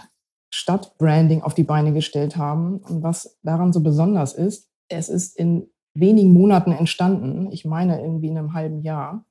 Stadtbranding 0.49 1.43
auf 1.43 1.53
die 1.53 1.63
Beine 1.63 1.93
gestellt 1.93 2.37
haben. 2.37 2.77
Und 2.77 3.03
was 3.03 3.37
daran 3.43 3.71
so 3.71 3.81
besonders 3.81 4.33
ist, 4.33 4.72
es 4.97 5.09
ist 5.09 5.37
in 5.37 5.67
wenigen 5.95 6.33
Monaten 6.33 6.71
entstanden, 6.71 7.51
ich 7.51 7.65
meine 7.65 8.01
irgendwie 8.01 8.27
in 8.27 8.37
einem 8.37 8.53
halben 8.53 8.81
Jahr, 8.81 9.25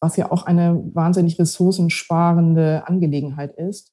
was 0.00 0.16
ja 0.16 0.32
auch 0.32 0.44
eine 0.44 0.82
wahnsinnig 0.94 1.38
ressourcensparende 1.38 2.86
Angelegenheit 2.86 3.54
ist. 3.54 3.92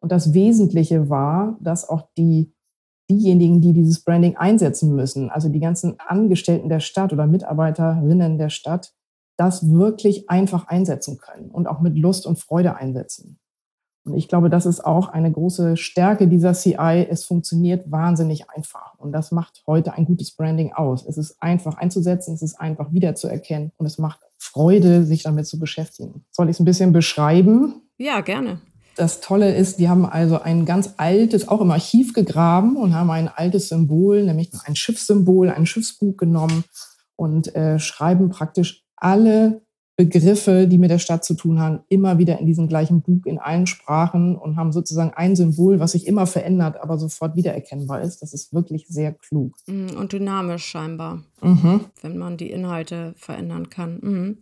Und 0.00 0.10
das 0.10 0.34
Wesentliche 0.34 1.08
war, 1.08 1.56
dass 1.60 1.88
auch 1.88 2.08
die, 2.16 2.52
diejenigen, 3.10 3.60
die 3.60 3.72
dieses 3.72 4.02
Branding 4.02 4.36
einsetzen 4.36 4.94
müssen, 4.94 5.30
also 5.30 5.48
die 5.48 5.60
ganzen 5.60 5.98
Angestellten 6.00 6.68
der 6.68 6.80
Stadt 6.80 7.12
oder 7.12 7.26
Mitarbeiterinnen 7.26 8.38
der 8.38 8.50
Stadt, 8.50 8.92
das 9.36 9.70
wirklich 9.70 10.30
einfach 10.30 10.68
einsetzen 10.68 11.18
können 11.18 11.50
und 11.50 11.66
auch 11.66 11.80
mit 11.80 11.96
Lust 11.96 12.26
und 12.26 12.38
Freude 12.38 12.76
einsetzen. 12.76 13.38
Und 14.04 14.14
ich 14.14 14.28
glaube, 14.28 14.50
das 14.50 14.66
ist 14.66 14.84
auch 14.84 15.08
eine 15.08 15.32
große 15.32 15.76
Stärke 15.76 16.28
dieser 16.28 16.52
CI. 16.52 17.06
Es 17.08 17.24
funktioniert 17.24 17.90
wahnsinnig 17.90 18.50
einfach. 18.50 18.98
Und 18.98 19.12
das 19.12 19.32
macht 19.32 19.62
heute 19.66 19.94
ein 19.94 20.04
gutes 20.04 20.32
Branding 20.32 20.72
aus. 20.74 21.06
Es 21.06 21.16
ist 21.16 21.42
einfach 21.42 21.78
einzusetzen, 21.78 22.34
es 22.34 22.42
ist 22.42 22.60
einfach 22.60 22.92
wiederzuerkennen 22.92 23.72
und 23.78 23.86
es 23.86 23.98
macht 23.98 24.20
Freude, 24.36 25.04
sich 25.04 25.22
damit 25.22 25.46
zu 25.46 25.58
beschäftigen. 25.58 26.24
Soll 26.30 26.50
ich 26.50 26.56
es 26.56 26.60
ein 26.60 26.66
bisschen 26.66 26.92
beschreiben? 26.92 27.82
Ja, 27.96 28.20
gerne. 28.20 28.60
Das 28.96 29.20
Tolle 29.20 29.54
ist, 29.54 29.78
die 29.80 29.88
haben 29.88 30.04
also 30.04 30.40
ein 30.40 30.66
ganz 30.66 30.94
altes, 30.98 31.48
auch 31.48 31.60
im 31.60 31.70
Archiv 31.70 32.12
gegraben 32.12 32.76
und 32.76 32.94
haben 32.94 33.10
ein 33.10 33.28
altes 33.28 33.68
Symbol, 33.68 34.22
nämlich 34.22 34.50
ein 34.66 34.76
Schiffssymbol, 34.76 35.50
ein 35.50 35.66
Schiffsbug 35.66 36.18
genommen 36.18 36.64
und 37.16 37.54
äh, 37.56 37.78
schreiben 37.78 38.28
praktisch 38.28 38.84
alle 38.96 39.62
Begriffe, 39.96 40.66
die 40.66 40.78
mit 40.78 40.90
der 40.90 40.98
Stadt 40.98 41.24
zu 41.24 41.34
tun 41.34 41.60
haben, 41.60 41.80
immer 41.88 42.18
wieder 42.18 42.40
in 42.40 42.46
diesem 42.46 42.66
gleichen 42.66 43.00
Buch 43.00 43.24
in 43.26 43.38
allen 43.38 43.68
Sprachen 43.68 44.36
und 44.36 44.56
haben 44.56 44.72
sozusagen 44.72 45.12
ein 45.14 45.36
Symbol, 45.36 45.78
was 45.78 45.92
sich 45.92 46.08
immer 46.08 46.26
verändert, 46.26 46.78
aber 46.82 46.98
sofort 46.98 47.36
wiedererkennbar 47.36 48.00
ist. 48.00 48.20
Das 48.20 48.34
ist 48.34 48.52
wirklich 48.52 48.86
sehr 48.88 49.12
klug. 49.12 49.54
Mm, 49.66 49.96
und 49.96 50.12
dynamisch 50.12 50.64
scheinbar, 50.64 51.22
mhm. 51.40 51.80
wenn 52.02 52.18
man 52.18 52.36
die 52.36 52.50
Inhalte 52.50 53.14
verändern 53.16 53.70
kann. 53.70 53.98
Mhm. 54.02 54.38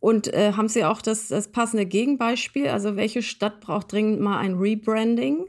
Und 0.00 0.32
äh, 0.32 0.52
haben 0.52 0.68
Sie 0.68 0.86
auch 0.86 1.02
das, 1.02 1.28
das 1.28 1.48
passende 1.48 1.84
Gegenbeispiel? 1.84 2.68
Also 2.68 2.96
welche 2.96 3.20
Stadt 3.20 3.60
braucht 3.60 3.92
dringend 3.92 4.20
mal 4.20 4.38
ein 4.38 4.54
Rebranding? 4.54 5.44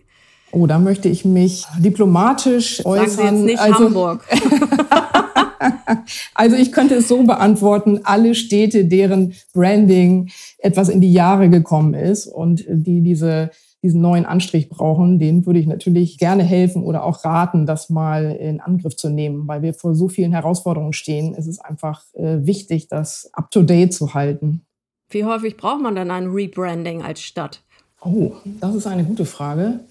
Oh, 0.51 0.67
da 0.67 0.79
möchte 0.79 1.07
ich 1.07 1.23
mich 1.23 1.65
diplomatisch 1.79 2.85
äußern. 2.85 3.09
Sagen 3.09 3.17
Sie 3.17 3.23
jetzt 3.23 3.45
nicht 3.45 3.59
also, 3.59 3.85
Hamburg. 3.85 4.25
also 6.33 6.55
ich 6.55 6.71
könnte 6.71 6.95
es 6.95 7.07
so 7.07 7.23
beantworten, 7.23 8.01
alle 8.03 8.35
Städte, 8.35 8.85
deren 8.85 9.33
Branding 9.53 10.29
etwas 10.59 10.89
in 10.89 11.01
die 11.01 11.13
Jahre 11.13 11.49
gekommen 11.49 11.93
ist 11.93 12.27
und 12.27 12.65
die 12.67 13.01
diese 13.01 13.51
diesen 13.85 14.01
neuen 14.01 14.25
Anstrich 14.25 14.67
brauchen, 14.67 15.19
denen 15.19 15.45
würde 15.45 15.59
ich 15.59 15.67
natürlich 15.67 16.17
gerne 16.17 16.41
helfen 16.41 16.83
oder 16.83 17.03
auch 17.03 17.23
raten, 17.23 17.67
das 17.67 17.91
mal 17.91 18.31
in 18.31 18.59
Angriff 18.59 18.95
zu 18.95 19.09
nehmen, 19.09 19.47
weil 19.47 19.61
wir 19.61 19.75
vor 19.75 19.93
so 19.93 20.07
vielen 20.07 20.31
Herausforderungen 20.31 20.93
stehen. 20.93 21.35
Es 21.37 21.45
ist 21.45 21.59
einfach 21.59 22.01
äh, 22.13 22.47
wichtig, 22.47 22.87
das 22.87 23.29
up-to-date 23.33 23.93
zu 23.93 24.15
halten. 24.15 24.65
Wie 25.09 25.23
häufig 25.23 25.55
braucht 25.55 25.83
man 25.83 25.95
dann 25.95 26.09
ein 26.09 26.29
Rebranding 26.29 27.03
als 27.03 27.21
Stadt? 27.21 27.61
Oh, 28.01 28.31
das 28.59 28.73
ist 28.73 28.87
eine 28.87 29.03
gute 29.03 29.25
Frage. 29.25 29.81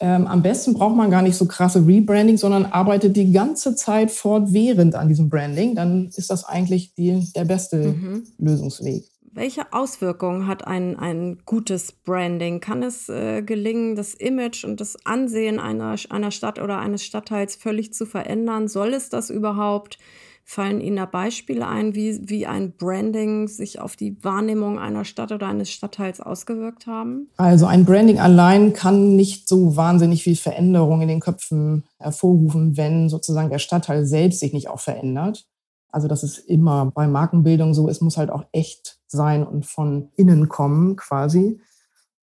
Ähm, 0.00 0.26
am 0.26 0.42
besten 0.42 0.74
braucht 0.74 0.96
man 0.96 1.10
gar 1.10 1.22
nicht 1.22 1.36
so 1.36 1.46
krasse 1.46 1.86
Rebranding, 1.86 2.36
sondern 2.36 2.66
arbeitet 2.66 3.16
die 3.16 3.30
ganze 3.30 3.76
Zeit 3.76 4.10
fortwährend 4.10 4.96
an 4.96 5.08
diesem 5.08 5.28
Branding. 5.28 5.76
Dann 5.76 6.06
ist 6.06 6.30
das 6.30 6.44
eigentlich 6.44 6.94
die, 6.94 7.24
der 7.34 7.44
beste 7.44 7.76
mhm. 7.76 8.24
Lösungsweg. 8.38 9.04
Welche 9.36 9.72
Auswirkungen 9.72 10.46
hat 10.46 10.66
ein, 10.66 10.96
ein 10.96 11.38
gutes 11.44 11.90
Branding? 11.90 12.60
Kann 12.60 12.84
es 12.84 13.08
äh, 13.08 13.42
gelingen, 13.42 13.96
das 13.96 14.14
Image 14.14 14.64
und 14.64 14.80
das 14.80 14.96
Ansehen 15.04 15.58
einer, 15.58 15.96
einer 16.10 16.30
Stadt 16.30 16.60
oder 16.60 16.78
eines 16.78 17.04
Stadtteils 17.04 17.56
völlig 17.56 17.92
zu 17.92 18.06
verändern? 18.06 18.68
Soll 18.68 18.94
es 18.94 19.08
das 19.08 19.30
überhaupt? 19.30 19.98
Fallen 20.46 20.82
Ihnen 20.82 20.96
da 20.96 21.06
Beispiele 21.06 21.66
ein, 21.66 21.94
wie, 21.94 22.20
wie 22.28 22.46
ein 22.46 22.72
Branding 22.76 23.48
sich 23.48 23.80
auf 23.80 23.96
die 23.96 24.22
Wahrnehmung 24.22 24.78
einer 24.78 25.06
Stadt 25.06 25.32
oder 25.32 25.48
eines 25.48 25.70
Stadtteils 25.70 26.20
ausgewirkt 26.20 26.86
haben? 26.86 27.30
Also 27.38 27.64
ein 27.64 27.86
Branding 27.86 28.20
allein 28.20 28.74
kann 28.74 29.16
nicht 29.16 29.48
so 29.48 29.76
wahnsinnig 29.76 30.22
viel 30.22 30.36
Veränderung 30.36 31.00
in 31.00 31.08
den 31.08 31.20
Köpfen 31.20 31.84
hervorrufen, 31.98 32.76
wenn 32.76 33.08
sozusagen 33.08 33.48
der 33.48 33.58
Stadtteil 33.58 34.04
selbst 34.04 34.40
sich 34.40 34.52
nicht 34.52 34.68
auch 34.68 34.80
verändert. 34.80 35.46
Also 35.90 36.08
das 36.08 36.22
ist 36.22 36.38
immer 36.38 36.90
bei 36.94 37.06
Markenbildung 37.06 37.72
so, 37.72 37.88
es 37.88 38.00
muss 38.00 38.16
halt 38.16 38.30
auch 38.30 38.44
echt 38.52 38.98
sein 39.06 39.46
und 39.46 39.64
von 39.64 40.10
innen 40.16 40.48
kommen 40.48 40.96
quasi. 40.96 41.60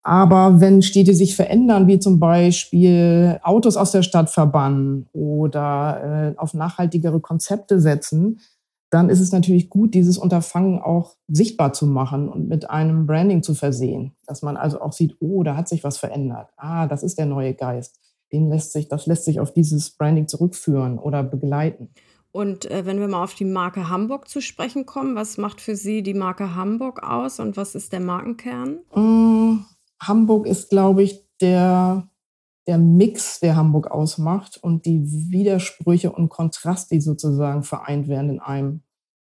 Aber 0.09 0.59
wenn 0.59 0.81
Städte 0.81 1.13
sich 1.13 1.35
verändern, 1.35 1.85
wie 1.85 1.99
zum 1.99 2.19
Beispiel 2.19 3.39
Autos 3.43 3.77
aus 3.77 3.91
der 3.91 4.01
Stadt 4.01 4.31
verbannen 4.31 5.05
oder 5.13 6.33
äh, 6.33 6.39
auf 6.39 6.55
nachhaltigere 6.55 7.19
Konzepte 7.19 7.79
setzen, 7.79 8.39
dann 8.89 9.09
ist 9.09 9.19
es 9.19 9.31
natürlich 9.31 9.69
gut, 9.69 9.93
dieses 9.93 10.17
Unterfangen 10.17 10.79
auch 10.79 11.15
sichtbar 11.27 11.73
zu 11.73 11.85
machen 11.85 12.27
und 12.27 12.47
mit 12.47 12.71
einem 12.71 13.05
Branding 13.05 13.43
zu 13.43 13.53
versehen, 13.53 14.15
dass 14.25 14.41
man 14.41 14.57
also 14.57 14.81
auch 14.81 14.93
sieht, 14.93 15.15
oh, 15.19 15.43
da 15.43 15.55
hat 15.55 15.69
sich 15.69 15.83
was 15.83 15.99
verändert. 15.99 16.47
Ah, 16.57 16.87
das 16.87 17.03
ist 17.03 17.19
der 17.19 17.27
neue 17.27 17.53
Geist. 17.53 17.99
Den 18.31 18.49
lässt 18.49 18.73
sich, 18.73 18.87
das 18.87 19.05
lässt 19.05 19.25
sich 19.25 19.39
auf 19.39 19.53
dieses 19.53 19.91
Branding 19.91 20.27
zurückführen 20.27 20.97
oder 20.97 21.21
begleiten. 21.21 21.89
Und 22.31 22.65
äh, 22.71 22.83
wenn 22.87 22.99
wir 22.99 23.07
mal 23.07 23.23
auf 23.23 23.35
die 23.35 23.45
Marke 23.45 23.89
Hamburg 23.89 24.27
zu 24.27 24.41
sprechen 24.41 24.87
kommen, 24.87 25.15
was 25.15 25.37
macht 25.37 25.61
für 25.61 25.75
Sie 25.75 26.01
die 26.01 26.15
Marke 26.15 26.55
Hamburg 26.55 27.03
aus 27.03 27.39
und 27.39 27.57
was 27.57 27.75
ist 27.75 27.93
der 27.93 27.99
Markenkern? 27.99 28.79
Mmh 28.95 29.65
Hamburg 30.01 30.47
ist, 30.47 30.69
glaube 30.69 31.03
ich, 31.03 31.25
der, 31.41 32.09
der 32.67 32.77
Mix, 32.77 33.39
der 33.39 33.55
Hamburg 33.55 33.91
ausmacht 33.91 34.57
und 34.61 34.85
die 34.85 35.01
Widersprüche 35.31 36.11
und 36.11 36.29
Kontrast, 36.29 36.91
die 36.91 37.01
sozusagen 37.01 37.63
vereint 37.63 38.07
werden 38.07 38.29
in 38.31 38.39
einem. 38.39 38.83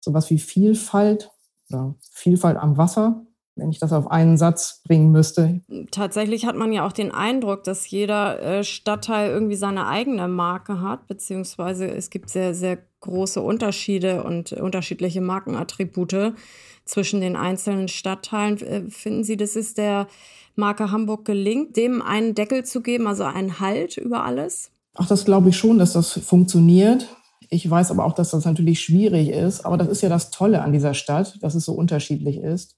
Sowas 0.03 0.29
wie 0.31 0.39
Vielfalt 0.39 1.31
oder 1.69 1.95
Vielfalt 2.11 2.57
am 2.57 2.77
Wasser 2.77 3.25
wenn 3.55 3.69
ich 3.69 3.79
das 3.79 3.93
auf 3.93 4.09
einen 4.09 4.37
Satz 4.37 4.81
bringen 4.83 5.11
müsste. 5.11 5.61
Tatsächlich 5.91 6.45
hat 6.45 6.55
man 6.55 6.71
ja 6.71 6.85
auch 6.85 6.91
den 6.91 7.11
Eindruck, 7.11 7.63
dass 7.63 7.89
jeder 7.89 8.41
äh, 8.41 8.63
Stadtteil 8.63 9.29
irgendwie 9.29 9.55
seine 9.55 9.87
eigene 9.87 10.27
Marke 10.27 10.81
hat, 10.81 11.07
beziehungsweise 11.07 11.89
es 11.89 12.09
gibt 12.09 12.29
sehr, 12.29 12.53
sehr 12.53 12.79
große 13.01 13.41
Unterschiede 13.41 14.23
und 14.23 14.53
unterschiedliche 14.53 15.21
Markenattribute 15.21 16.33
zwischen 16.85 17.21
den 17.21 17.35
einzelnen 17.35 17.87
Stadtteilen. 17.87 18.57
Äh, 18.61 18.89
finden 18.89 19.23
Sie, 19.23 19.37
das 19.37 19.55
ist 19.55 19.77
der 19.77 20.07
Marke 20.55 20.91
Hamburg 20.91 21.25
gelingt, 21.25 21.77
dem 21.77 22.01
einen 22.01 22.35
Deckel 22.35 22.65
zu 22.65 22.81
geben, 22.81 23.07
also 23.07 23.23
einen 23.23 23.59
Halt 23.59 23.97
über 23.97 24.23
alles? 24.23 24.71
Ach, 24.95 25.07
das 25.07 25.25
glaube 25.25 25.49
ich 25.49 25.57
schon, 25.57 25.79
dass 25.79 25.93
das 25.93 26.11
funktioniert. 26.11 27.07
Ich 27.49 27.69
weiß 27.69 27.91
aber 27.91 28.05
auch, 28.05 28.13
dass 28.13 28.31
das 28.31 28.45
natürlich 28.45 28.81
schwierig 28.81 29.29
ist. 29.29 29.65
Aber 29.65 29.77
das 29.77 29.87
ist 29.87 30.01
ja 30.01 30.09
das 30.09 30.31
Tolle 30.31 30.61
an 30.61 30.73
dieser 30.73 30.93
Stadt, 30.93 31.37
dass 31.41 31.55
es 31.55 31.65
so 31.65 31.73
unterschiedlich 31.73 32.37
ist. 32.37 32.77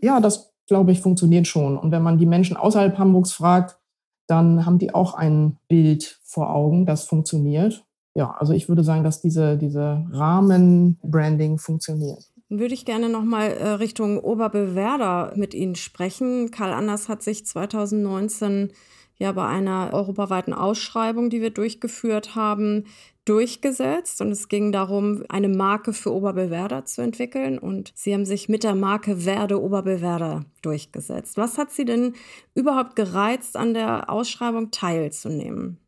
Ja, 0.00 0.20
das 0.20 0.52
glaube 0.66 0.92
ich 0.92 1.00
funktioniert 1.00 1.46
schon. 1.46 1.78
Und 1.78 1.90
wenn 1.90 2.02
man 2.02 2.18
die 2.18 2.26
Menschen 2.26 2.56
außerhalb 2.56 2.98
Hamburgs 2.98 3.32
fragt, 3.32 3.78
dann 4.26 4.66
haben 4.66 4.78
die 4.78 4.94
auch 4.94 5.14
ein 5.14 5.58
Bild 5.68 6.20
vor 6.24 6.50
Augen, 6.50 6.84
das 6.84 7.04
funktioniert. 7.04 7.85
Ja, 8.16 8.34
also 8.38 8.54
ich 8.54 8.66
würde 8.66 8.82
sagen, 8.82 9.04
dass 9.04 9.20
diese, 9.20 9.58
diese 9.58 10.06
Rahmenbranding 10.10 11.58
funktioniert. 11.58 12.24
Dann 12.48 12.58
würde 12.58 12.72
ich 12.72 12.86
gerne 12.86 13.10
nochmal 13.10 13.50
äh, 13.50 13.68
Richtung 13.72 14.18
Oberbewerder 14.18 15.34
mit 15.36 15.52
Ihnen 15.52 15.74
sprechen. 15.74 16.50
Karl 16.50 16.72
Anders 16.72 17.10
hat 17.10 17.22
sich 17.22 17.44
2019 17.44 18.72
ja 19.18 19.32
bei 19.32 19.46
einer 19.46 19.90
europaweiten 19.92 20.54
Ausschreibung, 20.54 21.28
die 21.28 21.42
wir 21.42 21.50
durchgeführt 21.50 22.34
haben, 22.34 22.84
durchgesetzt. 23.26 24.22
Und 24.22 24.30
es 24.30 24.48
ging 24.48 24.72
darum, 24.72 25.24
eine 25.28 25.50
Marke 25.50 25.92
für 25.92 26.14
Oberbewerder 26.14 26.86
zu 26.86 27.02
entwickeln. 27.02 27.58
Und 27.58 27.92
Sie 27.94 28.14
haben 28.14 28.24
sich 28.24 28.48
mit 28.48 28.64
der 28.64 28.74
Marke 28.74 29.26
Werde 29.26 29.60
Oberbewerder 29.60 30.46
durchgesetzt. 30.62 31.36
Was 31.36 31.58
hat 31.58 31.70
Sie 31.70 31.84
denn 31.84 32.14
überhaupt 32.54 32.96
gereizt, 32.96 33.58
an 33.58 33.74
der 33.74 34.08
Ausschreibung 34.08 34.70
teilzunehmen? 34.70 35.80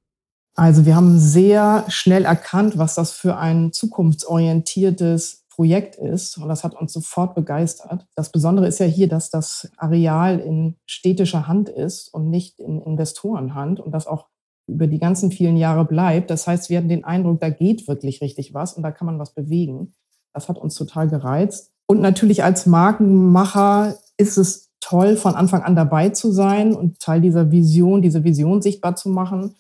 Also 0.58 0.86
wir 0.86 0.96
haben 0.96 1.20
sehr 1.20 1.84
schnell 1.86 2.24
erkannt, 2.24 2.78
was 2.78 2.96
das 2.96 3.12
für 3.12 3.36
ein 3.36 3.72
zukunftsorientiertes 3.72 5.44
Projekt 5.50 5.94
ist. 5.94 6.36
Und 6.36 6.48
das 6.48 6.64
hat 6.64 6.74
uns 6.74 6.92
sofort 6.92 7.36
begeistert. 7.36 8.08
Das 8.16 8.32
Besondere 8.32 8.66
ist 8.66 8.80
ja 8.80 8.86
hier, 8.86 9.08
dass 9.08 9.30
das 9.30 9.70
Areal 9.76 10.40
in 10.40 10.74
städtischer 10.84 11.46
Hand 11.46 11.68
ist 11.68 12.12
und 12.12 12.28
nicht 12.28 12.58
in 12.58 12.82
Investorenhand 12.82 13.78
und 13.78 13.92
das 13.92 14.08
auch 14.08 14.26
über 14.66 14.88
die 14.88 14.98
ganzen 14.98 15.30
vielen 15.30 15.56
Jahre 15.56 15.84
bleibt. 15.84 16.28
Das 16.28 16.48
heißt, 16.48 16.70
wir 16.70 16.78
hatten 16.78 16.88
den 16.88 17.04
Eindruck, 17.04 17.38
da 17.40 17.50
geht 17.50 17.86
wirklich 17.86 18.20
richtig 18.20 18.52
was 18.52 18.72
und 18.72 18.82
da 18.82 18.90
kann 18.90 19.06
man 19.06 19.20
was 19.20 19.34
bewegen. 19.34 19.94
Das 20.34 20.48
hat 20.48 20.58
uns 20.58 20.74
total 20.74 21.08
gereizt. 21.08 21.70
Und 21.86 22.00
natürlich 22.00 22.42
als 22.42 22.66
Markenmacher 22.66 23.94
ist 24.16 24.36
es 24.36 24.70
toll, 24.80 25.16
von 25.16 25.36
Anfang 25.36 25.62
an 25.62 25.76
dabei 25.76 26.08
zu 26.08 26.32
sein 26.32 26.74
und 26.74 26.98
Teil 26.98 27.20
dieser 27.20 27.52
Vision, 27.52 28.02
diese 28.02 28.24
Vision 28.24 28.60
sichtbar 28.60 28.96
zu 28.96 29.08
machen. 29.08 29.54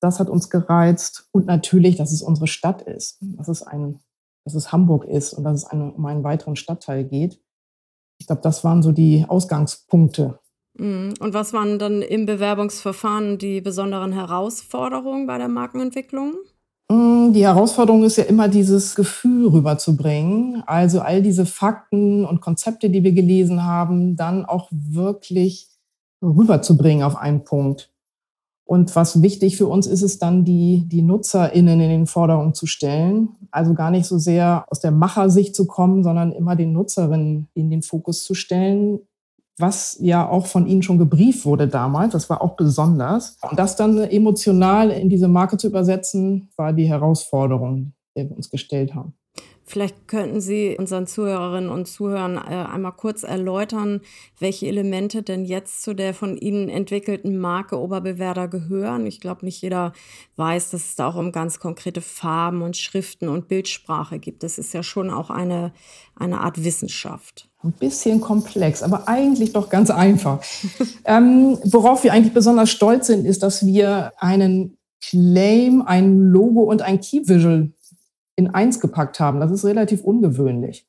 Das 0.00 0.18
hat 0.18 0.28
uns 0.28 0.50
gereizt. 0.50 1.28
Und 1.32 1.46
natürlich, 1.46 1.96
dass 1.96 2.12
es 2.12 2.22
unsere 2.22 2.46
Stadt 2.46 2.82
ist. 2.82 3.18
Das 3.20 3.48
ist 3.48 3.62
ein 3.62 4.00
dass 4.44 4.54
es 4.54 4.72
Hamburg 4.72 5.04
ist 5.04 5.32
und 5.32 5.44
dass 5.44 5.54
es 5.54 5.64
eine, 5.64 5.92
um 5.92 6.04
einen 6.06 6.24
weiteren 6.24 6.56
Stadtteil 6.56 7.04
geht. 7.04 7.40
Ich 8.18 8.26
glaube, 8.26 8.42
das 8.42 8.64
waren 8.64 8.82
so 8.82 8.92
die 8.92 9.24
Ausgangspunkte. 9.28 10.38
Mhm. 10.78 11.14
Und 11.20 11.34
was 11.34 11.52
waren 11.52 11.78
dann 11.78 12.02
im 12.02 12.26
Bewerbungsverfahren 12.26 13.38
die 13.38 13.60
besonderen 13.60 14.12
Herausforderungen 14.12 15.26
bei 15.26 15.38
der 15.38 15.48
Markenentwicklung? 15.48 16.34
Mm, 16.88 17.32
die 17.32 17.44
Herausforderung 17.44 18.04
ist 18.04 18.16
ja 18.16 18.24
immer, 18.24 18.48
dieses 18.48 18.94
Gefühl 18.94 19.48
rüberzubringen. 19.48 20.62
Also 20.66 21.00
all 21.00 21.22
diese 21.22 21.46
Fakten 21.46 22.24
und 22.24 22.40
Konzepte, 22.40 22.90
die 22.90 23.02
wir 23.02 23.12
gelesen 23.12 23.64
haben, 23.64 24.16
dann 24.16 24.44
auch 24.44 24.68
wirklich 24.70 25.68
rüberzubringen 26.22 27.02
auf 27.02 27.16
einen 27.16 27.44
Punkt. 27.44 27.89
Und 28.70 28.94
was 28.94 29.20
wichtig 29.20 29.56
für 29.56 29.66
uns 29.66 29.88
ist, 29.88 30.02
ist 30.02 30.22
dann, 30.22 30.44
die, 30.44 30.84
die 30.86 31.02
NutzerInnen 31.02 31.80
in 31.80 31.90
den 31.90 32.06
Vordergrund 32.06 32.54
zu 32.54 32.66
stellen. 32.66 33.30
Also 33.50 33.74
gar 33.74 33.90
nicht 33.90 34.06
so 34.06 34.16
sehr 34.16 34.64
aus 34.70 34.78
der 34.78 34.92
Machersicht 34.92 35.56
zu 35.56 35.66
kommen, 35.66 36.04
sondern 36.04 36.30
immer 36.30 36.54
den 36.54 36.72
Nutzerinnen 36.72 37.48
in 37.54 37.68
den 37.68 37.82
Fokus 37.82 38.22
zu 38.22 38.34
stellen, 38.34 39.00
was 39.58 39.98
ja 40.00 40.28
auch 40.28 40.46
von 40.46 40.68
ihnen 40.68 40.84
schon 40.84 40.98
gebrieft 40.98 41.44
wurde 41.46 41.66
damals. 41.66 42.12
Das 42.12 42.30
war 42.30 42.42
auch 42.42 42.54
besonders. 42.54 43.38
Und 43.42 43.58
das 43.58 43.74
dann 43.74 43.98
emotional 43.98 44.90
in 44.90 45.08
diese 45.08 45.26
Marke 45.26 45.56
zu 45.56 45.66
übersetzen, 45.66 46.48
war 46.54 46.72
die 46.72 46.86
Herausforderung, 46.86 47.94
die 48.16 48.28
wir 48.28 48.36
uns 48.36 48.50
gestellt 48.50 48.94
haben. 48.94 49.14
Vielleicht 49.70 50.08
könnten 50.08 50.40
Sie 50.40 50.74
unseren 50.76 51.06
Zuhörerinnen 51.06 51.70
und 51.70 51.86
Zuhörern 51.86 52.36
äh, 52.36 52.66
einmal 52.72 52.90
kurz 52.90 53.22
erläutern, 53.22 54.00
welche 54.40 54.66
Elemente 54.66 55.22
denn 55.22 55.44
jetzt 55.44 55.84
zu 55.84 55.94
der 55.94 56.12
von 56.12 56.36
Ihnen 56.36 56.68
entwickelten 56.68 57.38
Marke 57.38 57.78
Oberbewerder 57.78 58.48
gehören. 58.48 59.06
Ich 59.06 59.20
glaube, 59.20 59.44
nicht 59.44 59.62
jeder 59.62 59.92
weiß, 60.34 60.70
dass 60.70 60.86
es 60.86 60.96
da 60.96 61.06
auch 61.06 61.14
um 61.14 61.30
ganz 61.30 61.60
konkrete 61.60 62.00
Farben 62.00 62.62
und 62.62 62.76
Schriften 62.76 63.28
und 63.28 63.46
Bildsprache 63.46 64.18
gibt. 64.18 64.42
Das 64.42 64.58
ist 64.58 64.74
ja 64.74 64.82
schon 64.82 65.08
auch 65.08 65.30
eine, 65.30 65.72
eine 66.16 66.40
Art 66.40 66.64
Wissenschaft. 66.64 67.48
Ein 67.62 67.70
bisschen 67.70 68.20
komplex, 68.20 68.82
aber 68.82 69.06
eigentlich 69.06 69.52
doch 69.52 69.70
ganz 69.70 69.90
einfach. 69.90 70.42
ähm, 71.04 71.58
worauf 71.62 72.02
wir 72.02 72.12
eigentlich 72.12 72.34
besonders 72.34 72.70
stolz 72.70 73.06
sind, 73.06 73.24
ist, 73.24 73.44
dass 73.44 73.64
wir 73.64 74.14
einen 74.16 74.78
Claim, 75.00 75.82
ein 75.82 76.18
Logo 76.18 76.62
und 76.62 76.82
ein 76.82 77.00
Key 77.00 77.28
Visual 77.28 77.70
in 78.36 78.48
eins 78.48 78.80
gepackt 78.80 79.20
haben. 79.20 79.40
Das 79.40 79.50
ist 79.50 79.64
relativ 79.64 80.02
ungewöhnlich. 80.02 80.86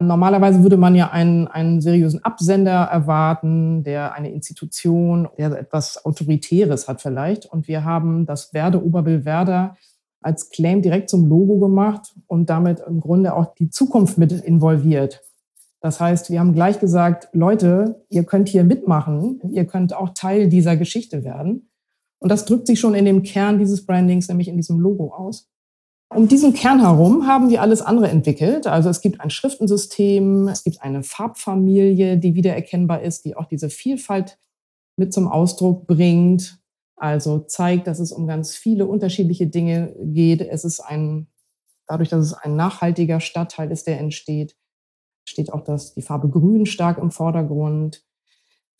Normalerweise 0.00 0.62
würde 0.62 0.76
man 0.76 0.94
ja 0.94 1.10
einen, 1.10 1.48
einen 1.48 1.80
seriösen 1.80 2.24
Absender 2.24 2.84
erwarten, 2.84 3.82
der 3.82 4.14
eine 4.14 4.30
Institution, 4.30 5.28
der 5.36 5.58
etwas 5.58 6.04
Autoritäres 6.04 6.86
hat 6.86 7.02
vielleicht. 7.02 7.46
Und 7.46 7.66
wir 7.66 7.84
haben 7.84 8.24
das 8.24 8.54
Werde 8.54 8.84
Oberbill 8.84 9.24
Werder 9.24 9.76
als 10.20 10.50
Claim 10.50 10.82
direkt 10.82 11.10
zum 11.10 11.26
Logo 11.26 11.58
gemacht 11.58 12.14
und 12.26 12.48
damit 12.48 12.80
im 12.80 13.00
Grunde 13.00 13.34
auch 13.34 13.54
die 13.54 13.70
Zukunft 13.70 14.18
mit 14.18 14.32
involviert. 14.32 15.22
Das 15.80 16.00
heißt, 16.00 16.30
wir 16.30 16.40
haben 16.40 16.52
gleich 16.52 16.80
gesagt, 16.80 17.28
Leute, 17.32 18.04
ihr 18.08 18.24
könnt 18.24 18.48
hier 18.48 18.64
mitmachen, 18.64 19.40
ihr 19.50 19.64
könnt 19.64 19.94
auch 19.94 20.10
Teil 20.10 20.48
dieser 20.48 20.76
Geschichte 20.76 21.24
werden. 21.24 21.70
Und 22.20 22.30
das 22.30 22.44
drückt 22.44 22.66
sich 22.66 22.80
schon 22.80 22.94
in 22.94 23.04
dem 23.04 23.22
Kern 23.22 23.58
dieses 23.58 23.86
Brandings, 23.86 24.28
nämlich 24.28 24.48
in 24.48 24.56
diesem 24.56 24.80
Logo 24.80 25.12
aus. 25.12 25.48
Um 26.10 26.26
diesen 26.26 26.54
Kern 26.54 26.80
herum 26.80 27.26
haben 27.26 27.50
wir 27.50 27.60
alles 27.60 27.82
andere 27.82 28.08
entwickelt. 28.08 28.66
Also 28.66 28.88
es 28.88 29.02
gibt 29.02 29.20
ein 29.20 29.30
Schriftensystem, 29.30 30.48
es 30.48 30.64
gibt 30.64 30.80
eine 30.80 31.02
Farbfamilie, 31.02 32.16
die 32.16 32.34
wiedererkennbar 32.34 33.02
ist, 33.02 33.24
die 33.24 33.36
auch 33.36 33.44
diese 33.44 33.68
Vielfalt 33.68 34.38
mit 34.96 35.12
zum 35.12 35.28
Ausdruck 35.28 35.86
bringt. 35.86 36.60
Also 36.96 37.40
zeigt, 37.40 37.86
dass 37.86 38.00
es 38.00 38.10
um 38.10 38.26
ganz 38.26 38.56
viele 38.56 38.86
unterschiedliche 38.86 39.46
Dinge 39.46 39.94
geht. 40.00 40.40
Es 40.40 40.64
ist 40.64 40.80
ein, 40.80 41.28
dadurch, 41.86 42.08
dass 42.08 42.24
es 42.24 42.32
ein 42.32 42.56
nachhaltiger 42.56 43.20
Stadtteil 43.20 43.70
ist, 43.70 43.86
der 43.86 44.00
entsteht, 44.00 44.56
steht 45.28 45.52
auch 45.52 45.62
das, 45.62 45.94
die 45.94 46.02
Farbe 46.02 46.30
Grün 46.30 46.64
stark 46.64 46.98
im 46.98 47.10
Vordergrund. 47.10 48.07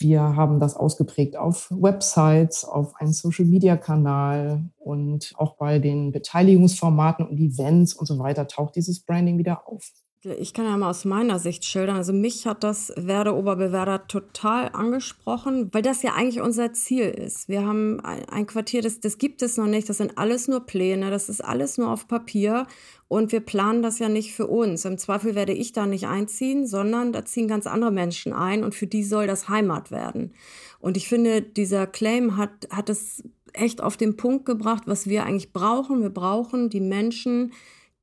Wir 0.00 0.20
haben 0.20 0.60
das 0.60 0.76
ausgeprägt 0.76 1.36
auf 1.36 1.70
Websites, 1.70 2.64
auf 2.64 2.94
einen 2.96 3.12
Social-Media-Kanal 3.12 4.70
und 4.78 5.32
auch 5.36 5.56
bei 5.56 5.80
den 5.80 6.12
Beteiligungsformaten 6.12 7.26
und 7.26 7.38
Events 7.38 7.94
und 7.94 8.06
so 8.06 8.18
weiter 8.18 8.46
taucht 8.46 8.76
dieses 8.76 9.00
Branding 9.00 9.38
wieder 9.38 9.66
auf. 9.66 9.92
Ich 10.38 10.52
kann 10.52 10.64
ja 10.64 10.76
mal 10.76 10.90
aus 10.90 11.04
meiner 11.04 11.38
Sicht 11.38 11.64
schildern. 11.64 11.96
Also 11.96 12.12
mich 12.12 12.46
hat 12.46 12.64
das 12.64 12.92
Werder 12.96 13.36
Oberbewerder 13.36 14.06
total 14.06 14.70
angesprochen, 14.72 15.72
weil 15.72 15.82
das 15.82 16.02
ja 16.02 16.14
eigentlich 16.14 16.40
unser 16.40 16.72
Ziel 16.72 17.04
ist. 17.04 17.48
Wir 17.48 17.64
haben 17.64 18.00
ein 18.00 18.46
Quartier, 18.46 18.82
das, 18.82 19.00
das 19.00 19.18
gibt 19.18 19.42
es 19.42 19.56
noch 19.56 19.66
nicht. 19.66 19.88
Das 19.88 19.98
sind 19.98 20.18
alles 20.18 20.48
nur 20.48 20.66
Pläne, 20.66 21.10
das 21.10 21.28
ist 21.28 21.44
alles 21.44 21.78
nur 21.78 21.90
auf 21.90 22.08
Papier. 22.08 22.66
Und 23.08 23.32
wir 23.32 23.40
planen 23.40 23.82
das 23.82 23.98
ja 23.98 24.08
nicht 24.08 24.34
für 24.34 24.46
uns. 24.46 24.84
Im 24.84 24.98
Zweifel 24.98 25.34
werde 25.34 25.52
ich 25.52 25.72
da 25.72 25.86
nicht 25.86 26.06
einziehen, 26.06 26.66
sondern 26.66 27.12
da 27.12 27.24
ziehen 27.24 27.48
ganz 27.48 27.66
andere 27.66 27.90
Menschen 27.90 28.32
ein 28.32 28.64
und 28.64 28.74
für 28.74 28.86
die 28.86 29.04
soll 29.04 29.26
das 29.26 29.48
Heimat 29.48 29.90
werden. 29.90 30.34
Und 30.80 30.96
ich 30.96 31.08
finde, 31.08 31.42
dieser 31.42 31.86
Claim 31.86 32.36
hat, 32.36 32.68
hat 32.70 32.90
es 32.90 33.22
echt 33.52 33.82
auf 33.82 33.96
den 33.96 34.16
Punkt 34.16 34.44
gebracht, 34.44 34.82
was 34.86 35.06
wir 35.06 35.24
eigentlich 35.24 35.52
brauchen. 35.52 36.02
Wir 36.02 36.10
brauchen 36.10 36.70
die 36.70 36.80
Menschen, 36.80 37.52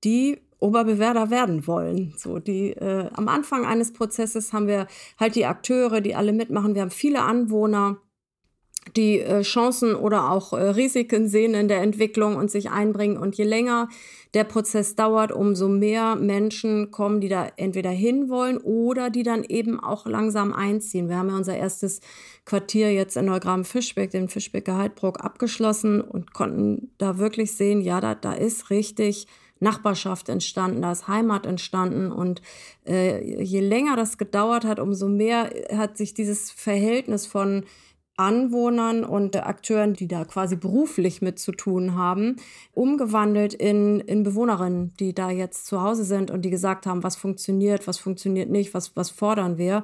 die 0.03 0.39
Oberbewerber 0.59 1.29
werden 1.29 1.67
wollen. 1.67 2.13
So 2.17 2.39
die 2.39 2.71
äh, 2.71 3.09
am 3.13 3.27
Anfang 3.27 3.65
eines 3.65 3.93
Prozesses 3.93 4.53
haben 4.53 4.67
wir 4.67 4.87
halt 5.19 5.35
die 5.35 5.45
Akteure, 5.45 6.01
die 6.01 6.15
alle 6.15 6.33
mitmachen. 6.33 6.75
Wir 6.75 6.81
haben 6.81 6.91
viele 6.91 7.21
Anwohner, 7.21 7.97
die 8.95 9.19
äh, 9.19 9.41
Chancen 9.41 9.95
oder 9.95 10.31
auch 10.31 10.53
äh, 10.53 10.61
Risiken 10.61 11.27
sehen 11.27 11.53
in 11.53 11.67
der 11.67 11.81
Entwicklung 11.81 12.35
und 12.35 12.51
sich 12.51 12.69
einbringen. 12.69 13.17
Und 13.17 13.35
je 13.35 13.43
länger 13.43 13.89
der 14.33 14.43
Prozess 14.43 14.95
dauert, 14.95 15.31
umso 15.31 15.67
mehr 15.67 16.15
Menschen 16.15 16.91
kommen, 16.91 17.19
die 17.19 17.29
da 17.29 17.47
entweder 17.57 17.89
hinwollen 17.89 18.57
oder 18.57 19.09
die 19.09 19.23
dann 19.23 19.43
eben 19.43 19.79
auch 19.79 20.05
langsam 20.05 20.53
einziehen. 20.53 21.09
Wir 21.09 21.17
haben 21.17 21.29
ja 21.29 21.35
unser 21.35 21.57
erstes 21.57 21.99
Quartier 22.45 22.93
jetzt 22.93 23.17
in 23.17 23.25
Neugraben-Fischbeck, 23.25 24.11
den 24.11 24.29
Fischbecker 24.29 24.77
Heidbruck, 24.77 25.23
abgeschlossen 25.23 26.01
und 26.01 26.33
konnten 26.33 26.91
da 26.97 27.17
wirklich 27.17 27.53
sehen, 27.53 27.81
ja, 27.81 28.01
da, 28.01 28.13
da 28.13 28.33
ist 28.33 28.69
richtig 28.69 29.27
Nachbarschaft 29.65 30.29
entstanden, 30.29 30.81
da 30.81 30.91
ist 30.91 31.07
Heimat 31.07 31.45
entstanden. 31.45 32.11
Und 32.11 32.41
äh, 32.87 33.43
je 33.43 33.59
länger 33.59 33.95
das 33.95 34.17
gedauert 34.17 34.63
hat, 34.63 34.79
umso 34.79 35.09
mehr 35.09 35.51
hat 35.75 35.97
sich 35.97 36.13
dieses 36.13 36.51
Verhältnis 36.51 37.25
von 37.25 37.65
Anwohnern 38.17 39.03
und 39.03 39.35
Akteuren, 39.35 39.93
die 39.93 40.07
da 40.07 40.23
quasi 40.23 40.55
beruflich 40.55 41.21
mit 41.21 41.37
zu 41.37 41.51
tun 41.51 41.95
haben, 41.95 42.37
umgewandelt 42.73 43.53
in, 43.53 43.99
in 43.99 44.23
Bewohnerinnen, 44.23 44.93
die 45.01 45.13
da 45.13 45.29
jetzt 45.29 45.65
zu 45.65 45.81
Hause 45.81 46.05
sind 46.05 46.31
und 46.31 46.43
die 46.43 46.49
gesagt 46.49 46.85
haben, 46.85 47.03
was 47.03 47.17
funktioniert, 47.17 47.87
was 47.87 47.97
funktioniert 47.97 48.49
nicht, 48.49 48.73
was, 48.73 48.95
was 48.95 49.09
fordern 49.09 49.57
wir. 49.57 49.83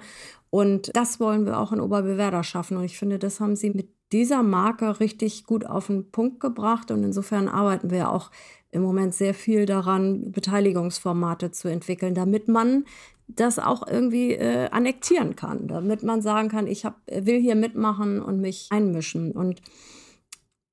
Und 0.50 0.96
das 0.96 1.20
wollen 1.20 1.46
wir 1.46 1.60
auch 1.60 1.74
in 1.74 1.82
Oberbewerder 1.82 2.44
schaffen. 2.44 2.78
Und 2.78 2.86
ich 2.86 2.98
finde, 2.98 3.20
das 3.20 3.42
haben 3.42 3.58
sie 3.58 3.72
mit 3.72 3.90
dieser 4.12 4.44
Marke 4.44 5.00
richtig 5.00 5.46
gut 5.46 5.66
auf 5.66 5.88
den 5.88 6.12
Punkt 6.12 6.40
gebracht. 6.40 6.92
Und 6.92 7.04
insofern 7.04 7.48
arbeiten 7.48 7.92
wir 7.92 8.12
auch 8.12 8.32
im 8.72 8.82
Moment 8.82 9.14
sehr 9.14 9.34
viel 9.34 9.66
daran, 9.66 10.32
Beteiligungsformate 10.32 11.52
zu 11.52 11.68
entwickeln, 11.68 12.16
damit 12.16 12.48
man 12.48 12.86
das 13.28 13.60
auch 13.60 13.88
irgendwie 13.88 14.34
äh, 14.34 14.70
annektieren 14.72 15.36
kann, 15.36 15.68
damit 15.68 16.04
man 16.04 16.22
sagen 16.22 16.50
kann, 16.50 16.68
ich 16.68 16.86
hab, 16.86 17.00
will 17.08 17.40
hier 17.40 17.56
mitmachen 17.56 18.22
und 18.22 18.42
mich 18.42 18.68
einmischen. 18.72 19.32
Und 19.32 19.62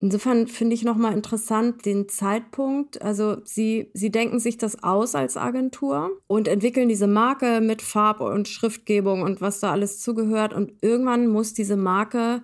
insofern 0.00 0.46
finde 0.48 0.74
ich 0.74 0.84
nochmal 0.84 1.12
interessant 1.12 1.84
den 1.86 2.08
Zeitpunkt. 2.08 3.00
Also 3.02 3.36
Sie, 3.44 3.90
Sie 3.94 4.10
denken 4.10 4.40
sich 4.40 4.58
das 4.58 4.82
aus 4.82 5.14
als 5.14 5.36
Agentur 5.36 6.10
und 6.26 6.48
entwickeln 6.48 6.88
diese 6.88 7.06
Marke 7.06 7.60
mit 7.60 7.82
Farb- 7.82 8.20
und 8.20 8.48
Schriftgebung 8.48 9.22
und 9.22 9.40
was 9.40 9.60
da 9.60 9.70
alles 9.70 10.00
zugehört. 10.00 10.52
Und 10.52 10.72
irgendwann 10.80 11.28
muss 11.28 11.54
diese 11.54 11.76
Marke 11.76 12.42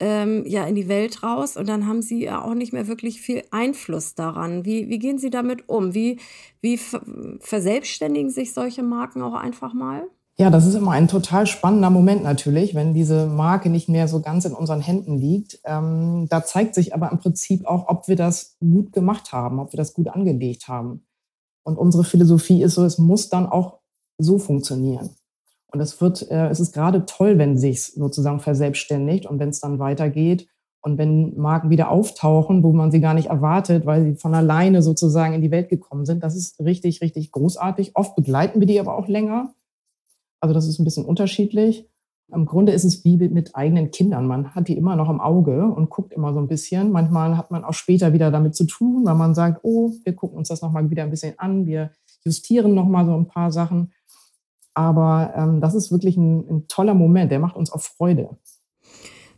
ähm, 0.00 0.44
ja 0.46 0.64
in 0.64 0.74
die 0.74 0.88
Welt 0.88 1.22
raus 1.22 1.56
und 1.56 1.68
dann 1.68 1.86
haben 1.86 2.02
sie 2.02 2.24
ja 2.24 2.42
auch 2.42 2.54
nicht 2.54 2.72
mehr 2.72 2.88
wirklich 2.88 3.20
viel 3.20 3.42
Einfluss 3.50 4.14
daran. 4.14 4.64
Wie, 4.64 4.88
wie 4.88 4.98
gehen 4.98 5.18
Sie 5.18 5.30
damit 5.30 5.68
um? 5.68 5.94
Wie, 5.94 6.18
wie 6.60 6.78
verselbstständigen 7.40 8.30
sich 8.30 8.52
solche 8.52 8.82
Marken 8.82 9.22
auch 9.22 9.34
einfach 9.34 9.72
mal? 9.72 10.04
Ja, 10.36 10.50
das 10.50 10.66
ist 10.66 10.74
immer 10.74 10.90
ein 10.90 11.06
total 11.06 11.46
spannender 11.46 11.90
Moment 11.90 12.24
natürlich, 12.24 12.74
wenn 12.74 12.92
diese 12.92 13.26
Marke 13.26 13.70
nicht 13.70 13.88
mehr 13.88 14.08
so 14.08 14.20
ganz 14.20 14.44
in 14.44 14.52
unseren 14.52 14.80
Händen 14.80 15.16
liegt. 15.16 15.60
Ähm, 15.64 16.26
da 16.28 16.44
zeigt 16.44 16.74
sich 16.74 16.92
aber 16.92 17.12
im 17.12 17.18
Prinzip 17.18 17.64
auch, 17.66 17.86
ob 17.88 18.08
wir 18.08 18.16
das 18.16 18.56
gut 18.58 18.92
gemacht 18.92 19.32
haben, 19.32 19.60
ob 19.60 19.72
wir 19.72 19.76
das 19.76 19.94
gut 19.94 20.08
angelegt 20.08 20.66
haben. 20.66 21.06
Und 21.62 21.78
unsere 21.78 22.02
Philosophie 22.02 22.64
ist 22.64 22.74
so, 22.74 22.84
es 22.84 22.98
muss 22.98 23.28
dann 23.28 23.46
auch 23.46 23.78
so 24.18 24.38
funktionieren. 24.38 25.10
Und 25.74 25.80
es 25.80 26.00
wird, 26.00 26.30
äh, 26.30 26.48
es 26.50 26.60
ist 26.60 26.72
gerade 26.72 27.04
toll, 27.04 27.36
wenn 27.36 27.58
sich 27.58 27.86
sozusagen 27.86 28.38
verselbstständigt 28.38 29.26
und 29.26 29.40
wenn 29.40 29.48
es 29.48 29.58
dann 29.58 29.80
weitergeht 29.80 30.46
und 30.82 30.98
wenn 30.98 31.36
Marken 31.36 31.68
wieder 31.68 31.90
auftauchen, 31.90 32.62
wo 32.62 32.72
man 32.72 32.92
sie 32.92 33.00
gar 33.00 33.12
nicht 33.12 33.30
erwartet, 33.30 33.84
weil 33.84 34.04
sie 34.04 34.14
von 34.14 34.34
alleine 34.34 34.82
sozusagen 34.82 35.34
in 35.34 35.42
die 35.42 35.50
Welt 35.50 35.68
gekommen 35.68 36.04
sind. 36.04 36.22
Das 36.22 36.36
ist 36.36 36.60
richtig, 36.60 37.00
richtig 37.00 37.32
großartig. 37.32 37.96
Oft 37.96 38.14
begleiten 38.14 38.60
wir 38.60 38.68
die 38.68 38.78
aber 38.78 38.96
auch 38.96 39.08
länger. 39.08 39.52
Also 40.40 40.54
das 40.54 40.68
ist 40.68 40.78
ein 40.78 40.84
bisschen 40.84 41.06
unterschiedlich. 41.06 41.88
Im 42.32 42.46
Grunde 42.46 42.70
ist 42.70 42.84
es 42.84 43.04
wie 43.04 43.16
mit 43.16 43.56
eigenen 43.56 43.90
Kindern. 43.90 44.28
Man 44.28 44.54
hat 44.54 44.68
die 44.68 44.76
immer 44.76 44.94
noch 44.94 45.10
im 45.10 45.20
Auge 45.20 45.64
und 45.66 45.90
guckt 45.90 46.12
immer 46.12 46.32
so 46.32 46.38
ein 46.38 46.46
bisschen. 46.46 46.92
Manchmal 46.92 47.36
hat 47.36 47.50
man 47.50 47.64
auch 47.64 47.74
später 47.74 48.12
wieder 48.12 48.30
damit 48.30 48.54
zu 48.54 48.64
tun, 48.64 49.04
weil 49.04 49.16
man 49.16 49.34
sagt, 49.34 49.60
oh, 49.64 49.90
wir 50.04 50.14
gucken 50.14 50.38
uns 50.38 50.48
das 50.48 50.62
nochmal 50.62 50.88
wieder 50.88 51.02
ein 51.02 51.10
bisschen 51.10 51.36
an. 51.38 51.66
Wir 51.66 51.90
justieren 52.24 52.74
nochmal 52.74 53.06
so 53.06 53.14
ein 53.14 53.26
paar 53.26 53.50
Sachen. 53.50 53.92
Aber 54.74 55.32
ähm, 55.36 55.60
das 55.60 55.74
ist 55.74 55.92
wirklich 55.92 56.16
ein, 56.16 56.48
ein, 56.48 56.68
toller 56.68 56.94
Moment, 56.94 57.30
der 57.30 57.38
macht 57.38 57.56
uns 57.56 57.72
auch 57.72 57.80
Freude. 57.80 58.36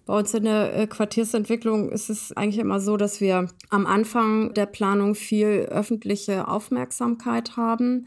Bei 0.07 0.19
uns 0.19 0.33
in 0.35 0.45
der 0.45 0.75
äh, 0.75 0.87
Quartiersentwicklung 0.87 1.91
ist 1.91 2.09
es 2.09 2.33
eigentlich 2.33 2.59
immer 2.59 2.81
so, 2.81 2.97
dass 2.97 3.21
wir 3.21 3.49
am 3.71 3.87
Anfang 3.87 4.55
der 4.55 4.67
Planung 4.67 5.15
viel 5.15 5.67
öffentliche 5.71 6.49
Aufmerksamkeit 6.49 7.57
haben. 7.57 8.07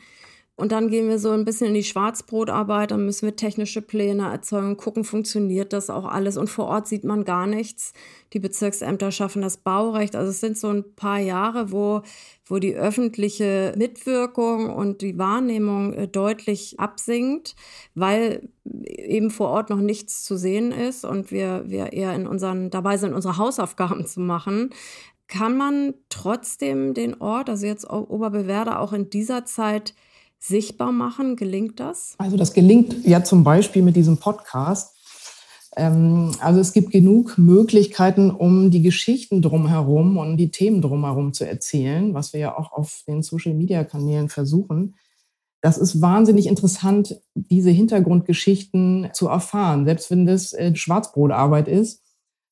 Und 0.60 0.74
dann 0.74 0.89
gehen 0.89 1.08
wir 1.08 1.19
so 1.19 1.32
ein 1.32 1.45
bisschen 1.45 1.67
in 1.67 1.74
die 1.74 1.86
Schwarzbrotarbeit, 1.86 2.91
dann 2.91 3.06
müssen 3.06 3.26
wir 3.26 3.38
technische 3.38 3.82
Pläne 3.82 4.30
erzeugen, 4.30 4.76
gucken, 4.76 5.06
funktioniert 5.06 5.72
das 5.72 5.89
auch 5.89 6.04
alles. 6.04 6.36
Und 6.36 6.50
vor 6.50 6.65
Ort 6.65 6.86
sieht 6.86 7.06
man 7.06 7.24
gar 7.24 7.48
nichts. 7.48 7.93
Die 8.34 8.39
Bezirksämter 8.39 9.13
schaffen 9.13 9.41
das 9.41 9.56
Baurecht. 9.56 10.17
Also 10.17 10.32
es 10.32 10.41
sind 10.41 10.58
so 10.58 10.67
ein 10.67 10.84
paar 10.98 11.19
Jahre, 11.19 11.72
wo, 11.72 12.02
wo 12.45 12.60
die 12.60 12.76
öffentliche 12.76 13.74
Mitwirkung 13.78 14.69
und 14.69 15.02
die 15.02 15.17
Wahrnehmung 15.17 15.93
äh, 15.93 16.10
deutlich 16.10 16.78
absinkt, 16.78 17.56
weil 17.95 18.50
eben 18.65 19.32
vor 19.32 19.48
Ort 19.48 19.69
noch 19.69 19.80
nichts 19.80 20.26
zu 20.26 20.36
sehen 20.36 20.74
ist 20.74 21.06
und 21.06 21.32
wir, 21.32 21.63
wir 21.67 21.93
eher 21.93 22.13
in 22.13 22.28
unseren, 22.28 22.69
dabei 22.69 22.98
sind, 22.98 23.13
unsere 23.13 23.38
Hausaufgaben 23.38 24.06
zu 24.06 24.19
machen. 24.19 24.72
Kann 25.30 25.56
man 25.56 25.93
trotzdem 26.10 26.93
den 26.93 27.22
Ort, 27.22 27.50
also 27.50 27.65
jetzt 27.65 27.89
Oberbewerder, 27.89 28.82
auch 28.82 28.91
in 28.91 29.10
dieser 29.10 29.45
Zeit 29.45 29.93
sichtbar 30.39 30.91
machen? 30.91 31.36
Gelingt 31.36 31.80
das? 31.80 32.15
Also 32.17 32.38
das 32.38 32.54
gelingt 32.54 33.06
ja 33.06 33.23
zum 33.23 33.43
Beispiel 33.43 33.82
mit 33.82 33.95
diesem 33.95 34.17
Podcast. 34.17 34.95
Ähm, 35.75 36.32
also 36.39 36.60
es 36.60 36.73
gibt 36.73 36.91
genug 36.91 37.38
Möglichkeiten, 37.38 38.32
um 38.32 38.71
die 38.71 38.82
Geschichten 38.82 39.41
drumherum 39.41 40.17
und 40.17 40.38
die 40.38 40.52
Themen 40.52 40.82
drumherum 40.82 41.34
zu 41.34 41.47
erzählen, 41.47 42.13
was 42.13 42.34
wir 42.34 42.39
ja 42.39 42.58
auch 42.58 42.71
auf 42.71 43.04
den 43.08 43.21
Social-Media-Kanälen 43.21 44.30
versuchen. 44.30 44.95
Das 45.62 45.78
ist 45.78 46.02
wahnsinnig 46.02 46.47
interessant, 46.47 47.19
diese 47.36 47.69
Hintergrundgeschichten 47.69 49.10
zu 49.13 49.28
erfahren, 49.28 49.86
selbst 49.86 50.10
wenn 50.10 50.25
das 50.25 50.54
äh, 50.54 50.73
Schwarzbrotarbeit 50.75 51.67
ist 51.67 52.02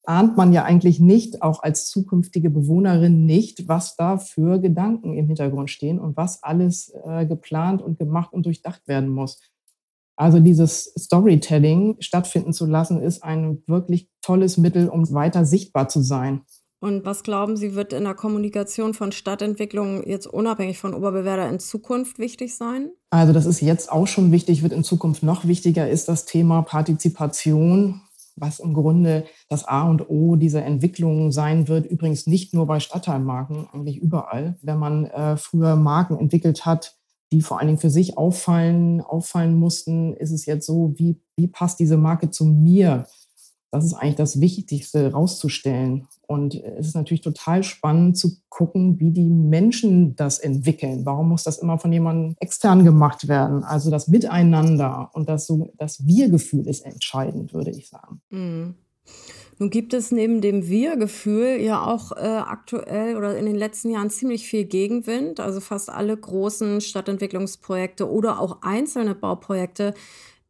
ahnt 0.07 0.37
man 0.37 0.53
ja 0.53 0.63
eigentlich 0.63 0.99
nicht, 0.99 1.41
auch 1.41 1.61
als 1.61 1.89
zukünftige 1.89 2.49
Bewohnerin 2.49 3.25
nicht, 3.25 3.67
was 3.67 3.97
da 3.97 4.17
für 4.17 4.59
Gedanken 4.59 5.13
im 5.17 5.27
Hintergrund 5.27 5.69
stehen 5.69 5.99
und 5.99 6.15
was 6.15 6.43
alles 6.43 6.93
äh, 7.05 7.25
geplant 7.25 7.81
und 7.81 7.99
gemacht 7.99 8.31
und 8.31 8.45
durchdacht 8.45 8.87
werden 8.87 9.09
muss. 9.09 9.41
Also 10.15 10.39
dieses 10.39 10.93
Storytelling 10.97 11.97
stattfinden 11.99 12.53
zu 12.53 12.65
lassen, 12.65 13.01
ist 13.01 13.23
ein 13.23 13.61
wirklich 13.67 14.09
tolles 14.21 14.57
Mittel, 14.57 14.87
um 14.87 15.13
weiter 15.13 15.45
sichtbar 15.45 15.89
zu 15.89 16.01
sein. 16.01 16.41
Und 16.79 17.05
was 17.05 17.23
glauben 17.23 17.57
Sie, 17.57 17.75
wird 17.75 17.91
in 17.91 18.03
der 18.03 18.13
Kommunikation 18.13 18.93
von 18.93 19.11
Stadtentwicklung 19.11 20.07
jetzt 20.07 20.27
unabhängig 20.27 20.77
von 20.77 20.93
Oberbewerder 20.93 21.49
in 21.49 21.59
Zukunft 21.59 22.17
wichtig 22.17 22.55
sein? 22.55 22.91
Also 23.09 23.33
das 23.33 23.45
ist 23.45 23.61
jetzt 23.61 23.91
auch 23.91 24.07
schon 24.07 24.31
wichtig, 24.31 24.63
wird 24.63 24.73
in 24.73 24.83
Zukunft 24.83 25.21
noch 25.23 25.45
wichtiger, 25.45 25.89
ist 25.89 26.07
das 26.07 26.25
Thema 26.25 26.61
Partizipation 26.61 28.01
was 28.37 28.59
im 28.59 28.73
Grunde 28.73 29.25
das 29.49 29.65
A 29.65 29.89
und 29.89 30.09
O 30.09 30.35
dieser 30.35 30.63
Entwicklung 30.63 31.31
sein 31.31 31.67
wird. 31.67 31.85
Übrigens 31.85 32.27
nicht 32.27 32.53
nur 32.53 32.67
bei 32.67 32.79
Stadtteilmarken, 32.79 33.67
eigentlich 33.73 33.97
überall. 33.97 34.57
Wenn 34.61 34.77
man 34.77 35.05
äh, 35.05 35.37
früher 35.37 35.75
Marken 35.75 36.17
entwickelt 36.17 36.65
hat, 36.65 36.95
die 37.31 37.41
vor 37.41 37.59
allen 37.59 37.67
Dingen 37.67 37.79
für 37.79 37.89
sich 37.89 38.17
auffallen, 38.17 39.01
auffallen 39.01 39.55
mussten, 39.55 40.13
ist 40.13 40.31
es 40.31 40.45
jetzt 40.45 40.65
so, 40.65 40.93
wie, 40.95 41.19
wie 41.35 41.47
passt 41.47 41.79
diese 41.79 41.97
Marke 41.97 42.31
zu 42.31 42.45
mir? 42.45 43.05
Das 43.71 43.83
ist 43.83 43.93
eigentlich 43.93 44.15
das 44.15 44.39
Wichtigste 44.39 45.11
rauszustellen. 45.11 46.07
Und 46.27 46.55
es 46.55 46.87
ist 46.87 46.95
natürlich 46.95 47.21
total 47.21 47.63
spannend 47.63 48.17
zu 48.17 48.37
gucken, 48.49 48.99
wie 48.99 49.11
die 49.11 49.29
Menschen 49.29 50.15
das 50.15 50.39
entwickeln. 50.39 51.05
Warum 51.05 51.29
muss 51.29 51.43
das 51.43 51.57
immer 51.57 51.79
von 51.79 51.91
jemandem 51.93 52.35
extern 52.39 52.83
gemacht 52.83 53.27
werden? 53.29 53.63
Also 53.63 53.89
das 53.89 54.09
Miteinander 54.09 55.09
und 55.13 55.29
das, 55.29 55.47
so, 55.47 55.73
das 55.77 56.05
Wir-Gefühl 56.05 56.67
ist 56.67 56.85
entscheidend, 56.85 57.53
würde 57.53 57.71
ich 57.71 57.89
sagen. 57.89 58.21
Mhm. 58.29 58.75
Nun 59.59 59.69
gibt 59.71 59.93
es 59.93 60.11
neben 60.11 60.41
dem 60.41 60.67
Wir-Gefühl 60.67 61.59
ja 61.59 61.83
auch 61.83 62.11
äh, 62.11 62.19
aktuell 62.19 63.17
oder 63.17 63.37
in 63.37 63.45
den 63.45 63.55
letzten 63.55 63.89
Jahren 63.89 64.11
ziemlich 64.11 64.47
viel 64.47 64.65
Gegenwind. 64.65 65.39
Also 65.39 65.61
fast 65.61 65.89
alle 65.89 66.15
großen 66.15 66.79
Stadtentwicklungsprojekte 66.81 68.09
oder 68.09 68.39
auch 68.39 68.61
einzelne 68.61 69.15
Bauprojekte 69.15 69.95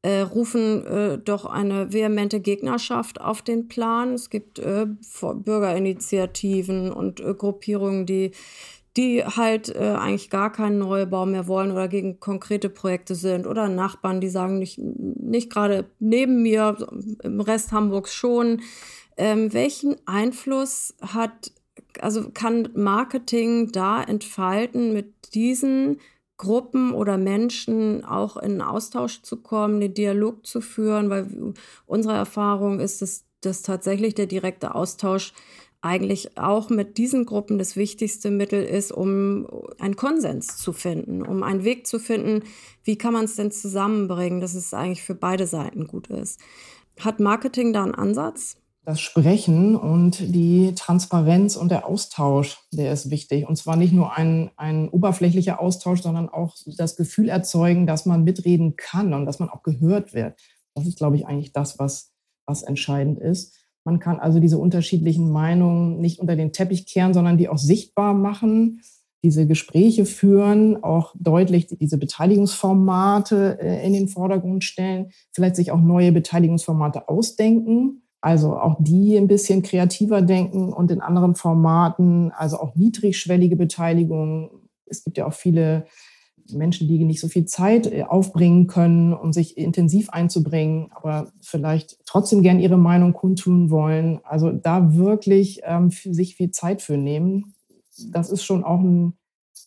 äh, 0.01 0.21
rufen 0.21 0.85
äh, 0.85 1.17
doch 1.17 1.45
eine 1.45 1.91
vehemente 1.91 2.39
Gegnerschaft 2.39 3.19
auf 3.19 3.41
den 3.41 3.67
Plan. 3.67 4.13
Es 4.13 4.29
gibt 4.29 4.59
äh, 4.59 4.85
Bürgerinitiativen 4.85 6.91
und 6.91 7.19
äh, 7.19 7.33
Gruppierungen, 7.33 8.05
die 8.05 8.31
die 8.97 9.23
halt 9.23 9.69
äh, 9.69 9.95
eigentlich 9.95 10.31
gar 10.31 10.51
keinen 10.51 10.79
Neubau 10.79 11.27
mehr 11.27 11.47
wollen 11.47 11.71
oder 11.71 11.87
gegen 11.87 12.19
konkrete 12.19 12.67
Projekte 12.67 13.13
sind 13.13 13.45
oder 13.45 13.69
Nachbarn, 13.69 14.19
die 14.19 14.27
sagen, 14.27 14.57
nicht, 14.57 14.79
nicht 14.79 15.51
gerade 15.51 15.85
neben 15.99 16.41
mir, 16.41 16.75
im 17.23 17.39
Rest 17.39 17.71
Hamburgs 17.71 18.13
schon. 18.13 18.61
Ähm, 19.15 19.53
welchen 19.53 19.95
Einfluss 20.07 20.95
hat, 21.01 21.51
also 21.99 22.31
kann 22.31 22.69
Marketing 22.75 23.71
da 23.71 24.01
entfalten 24.01 24.93
mit 24.93 25.35
diesen 25.35 25.99
Gruppen 26.37 26.93
oder 26.93 27.17
Menschen 27.17 28.05
auch 28.05 28.37
in 28.37 28.61
Austausch 28.61 29.23
zu 29.23 29.37
kommen, 29.37 29.79
den 29.79 29.93
Dialog 29.93 30.45
zu 30.45 30.61
führen, 30.61 31.09
weil 31.09 31.53
unsere 31.85 32.15
Erfahrung 32.15 32.79
ist, 32.79 33.01
dass, 33.01 33.25
dass 33.41 33.63
tatsächlich 33.63 34.13
der 34.13 34.27
direkte 34.27 34.75
Austausch 34.75 35.33
eigentlich 35.81 36.37
auch 36.37 36.69
mit 36.69 36.97
diesen 36.97 37.25
Gruppen 37.25 37.57
das 37.57 37.75
wichtigste 37.75 38.31
Mittel 38.31 38.63
ist, 38.63 38.91
um 38.91 39.47
einen 39.79 39.95
Konsens 39.95 40.57
zu 40.57 40.73
finden, 40.73 41.21
um 41.21 41.43
einen 41.43 41.63
Weg 41.63 41.85
zu 41.87 41.99
finden, 41.99 42.43
wie 42.83 42.97
kann 42.97 43.13
man 43.13 43.25
es 43.25 43.35
denn 43.35 43.51
zusammenbringen, 43.51 44.41
dass 44.41 44.53
es 44.53 44.73
eigentlich 44.73 45.03
für 45.03 45.15
beide 45.15 45.47
Seiten 45.47 45.87
gut 45.87 46.07
ist. 46.07 46.39
Hat 46.99 47.19
Marketing 47.19 47.73
da 47.73 47.83
einen 47.83 47.95
Ansatz? 47.95 48.57
Das 48.87 49.01
Sprechen 49.01 49.75
und 49.75 50.17
die 50.33 50.73
Transparenz 50.73 51.57
und 51.57 51.71
der 51.71 51.85
Austausch, 51.85 52.61
der 52.71 52.93
ist 52.93 53.09
wichtig. 53.09 53.45
Und 53.45 53.57
zwar 53.57 53.75
nicht 53.75 53.91
nur 53.91 54.15
ein, 54.15 54.49
ein 54.55 54.87
oberflächlicher 54.87 55.59
Austausch, 55.59 56.01
sondern 56.01 56.29
auch 56.29 56.55
das 56.77 56.95
Gefühl 56.95 57.27
erzeugen, 57.27 57.85
dass 57.85 58.05
man 58.05 58.23
mitreden 58.23 58.77
kann 58.77 59.13
und 59.13 59.25
dass 59.25 59.39
man 59.39 59.49
auch 59.49 59.61
gehört 59.61 60.13
wird. 60.13 60.39
Das 60.73 60.87
ist, 60.87 60.97
glaube 60.97 61.17
ich, 61.17 61.27
eigentlich 61.27 61.51
das, 61.51 61.77
was, 61.79 62.13
was 62.45 62.63
entscheidend 62.63 63.19
ist. 63.19 63.57
Man 63.83 63.99
kann 63.99 64.21
also 64.21 64.39
diese 64.39 64.57
unterschiedlichen 64.57 65.29
Meinungen 65.33 65.99
nicht 65.99 66.21
unter 66.21 66.37
den 66.37 66.53
Teppich 66.53 66.85
kehren, 66.85 67.13
sondern 67.13 67.37
die 67.37 67.49
auch 67.49 67.57
sichtbar 67.57 68.13
machen, 68.13 68.79
diese 69.21 69.47
Gespräche 69.47 70.05
führen, 70.05 70.81
auch 70.81 71.13
deutlich 71.19 71.67
diese 71.67 71.97
Beteiligungsformate 71.97 73.59
äh, 73.59 73.85
in 73.85 73.91
den 73.91 74.07
Vordergrund 74.07 74.63
stellen, 74.63 75.09
vielleicht 75.33 75.57
sich 75.57 75.71
auch 75.71 75.81
neue 75.81 76.13
Beteiligungsformate 76.13 77.09
ausdenken 77.09 78.03
also 78.21 78.57
auch 78.57 78.77
die 78.79 79.15
ein 79.15 79.27
bisschen 79.27 79.61
kreativer 79.61 80.21
denken 80.21 80.73
und 80.73 80.91
in 80.91 81.01
anderen 81.01 81.35
Formaten, 81.35 82.31
also 82.31 82.57
auch 82.59 82.75
niedrigschwellige 82.75 83.55
Beteiligung. 83.55 84.51
Es 84.85 85.03
gibt 85.03 85.17
ja 85.17 85.27
auch 85.27 85.33
viele 85.33 85.85
Menschen, 86.51 86.87
die 86.87 87.03
nicht 87.03 87.19
so 87.19 87.27
viel 87.27 87.45
Zeit 87.45 87.91
äh, 87.91 88.03
aufbringen 88.03 88.67
können, 88.67 89.13
um 89.13 89.33
sich 89.33 89.57
intensiv 89.57 90.09
einzubringen, 90.09 90.89
aber 90.95 91.31
vielleicht 91.41 91.97
trotzdem 92.05 92.41
gern 92.41 92.59
ihre 92.59 92.77
Meinung 92.77 93.13
kundtun 93.13 93.69
wollen. 93.69 94.19
Also 94.23 94.51
da 94.51 94.95
wirklich 94.95 95.61
ähm, 95.63 95.91
sich 95.91 96.35
viel 96.35 96.51
Zeit 96.51 96.81
für 96.81 96.97
nehmen. 96.97 97.53
Das 98.11 98.29
ist 98.29 98.43
schon 98.43 98.63
auch 98.63 98.79
ein 98.79 99.17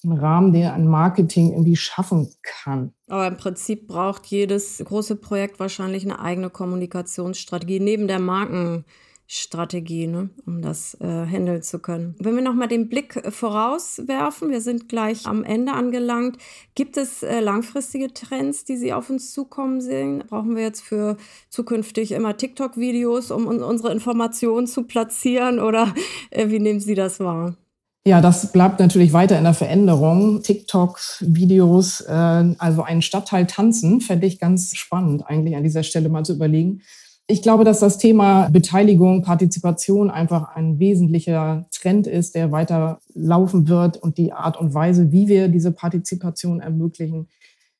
einen 0.05 0.18
Rahmen, 0.18 0.53
der 0.53 0.74
ein 0.74 0.87
Marketing 0.87 1.50
irgendwie 1.50 1.76
schaffen 1.76 2.33
kann. 2.42 2.92
Aber 3.09 3.26
im 3.26 3.37
Prinzip 3.37 3.88
braucht 3.88 4.26
jedes 4.26 4.83
große 4.85 5.16
Projekt 5.16 5.61
wahrscheinlich 5.61 6.05
eine 6.05 6.20
eigene 6.20 6.50
Kommunikationsstrategie 6.50 7.81
neben 7.81 8.09
der 8.09 8.18
Markenstrategie, 8.18 10.07
ne, 10.07 10.31
um 10.46 10.62
das 10.62 10.94
äh, 11.00 11.26
handeln 11.26 11.62
zu 11.62 11.79
können. 11.81 12.14
Wenn 12.18 12.37
wir 12.37 12.42
nochmal 12.42 12.68
den 12.68 12.88
Blick 12.88 13.16
äh, 13.16 13.31
vorauswerfen, 13.31 14.50
wir 14.50 14.61
sind 14.61 14.88
gleich 14.88 15.26
am 15.26 15.44
Ende 15.44 15.72
angelangt. 15.72 16.38
Gibt 16.74 16.96
es 16.96 17.22
äh, 17.22 17.40
langfristige 17.40 18.12
Trends, 18.12 18.64
die 18.64 18.76
Sie 18.76 18.92
auf 18.92 19.11
uns 19.11 19.33
zukommen 19.33 19.81
sehen? 19.81 20.24
Brauchen 20.29 20.57
wir 20.57 20.62
jetzt 20.62 20.83
für 20.83 21.16
zukünftig 21.48 22.12
immer 22.12 22.37
TikTok-Videos, 22.37 23.31
um 23.31 23.46
unsere 23.46 23.92
Informationen 23.92 24.66
zu 24.66 24.85
platzieren 24.85 25.59
oder 25.59 25.94
äh, 26.31 26.48
wie 26.48 26.61
nehmen 26.61 26.81
Sie 26.81 26.94
das 26.94 27.20
wahr? 27.20 27.57
Ja, 28.06 28.22
das 28.22 28.50
bleibt 28.50 28.80
natürlich 28.80 29.12
weiter 29.12 29.36
in 29.36 29.44
der 29.44 29.52
Veränderung. 29.52 30.42
TikToks, 30.42 31.22
Videos, 31.26 32.00
äh, 32.00 32.54
also 32.58 32.82
einen 32.82 33.02
Stadtteil 33.02 33.46
tanzen, 33.46 34.00
fände 34.00 34.26
ich 34.26 34.38
ganz 34.40 34.74
spannend, 34.74 35.26
eigentlich 35.26 35.54
an 35.54 35.64
dieser 35.64 35.82
Stelle 35.82 36.08
mal 36.08 36.24
zu 36.24 36.32
überlegen. 36.32 36.80
Ich 37.26 37.42
glaube, 37.42 37.62
dass 37.64 37.78
das 37.78 37.98
Thema 37.98 38.48
Beteiligung, 38.48 39.22
Partizipation 39.22 40.10
einfach 40.10 40.56
ein 40.56 40.78
wesentlicher 40.78 41.66
Trend 41.70 42.06
ist, 42.06 42.34
der 42.34 42.50
weiter 42.52 43.00
laufen 43.14 43.68
wird 43.68 43.98
und 43.98 44.16
die 44.18 44.32
Art 44.32 44.58
und 44.58 44.72
Weise, 44.72 45.12
wie 45.12 45.28
wir 45.28 45.48
diese 45.48 45.70
Partizipation 45.70 46.60
ermöglichen. 46.60 47.28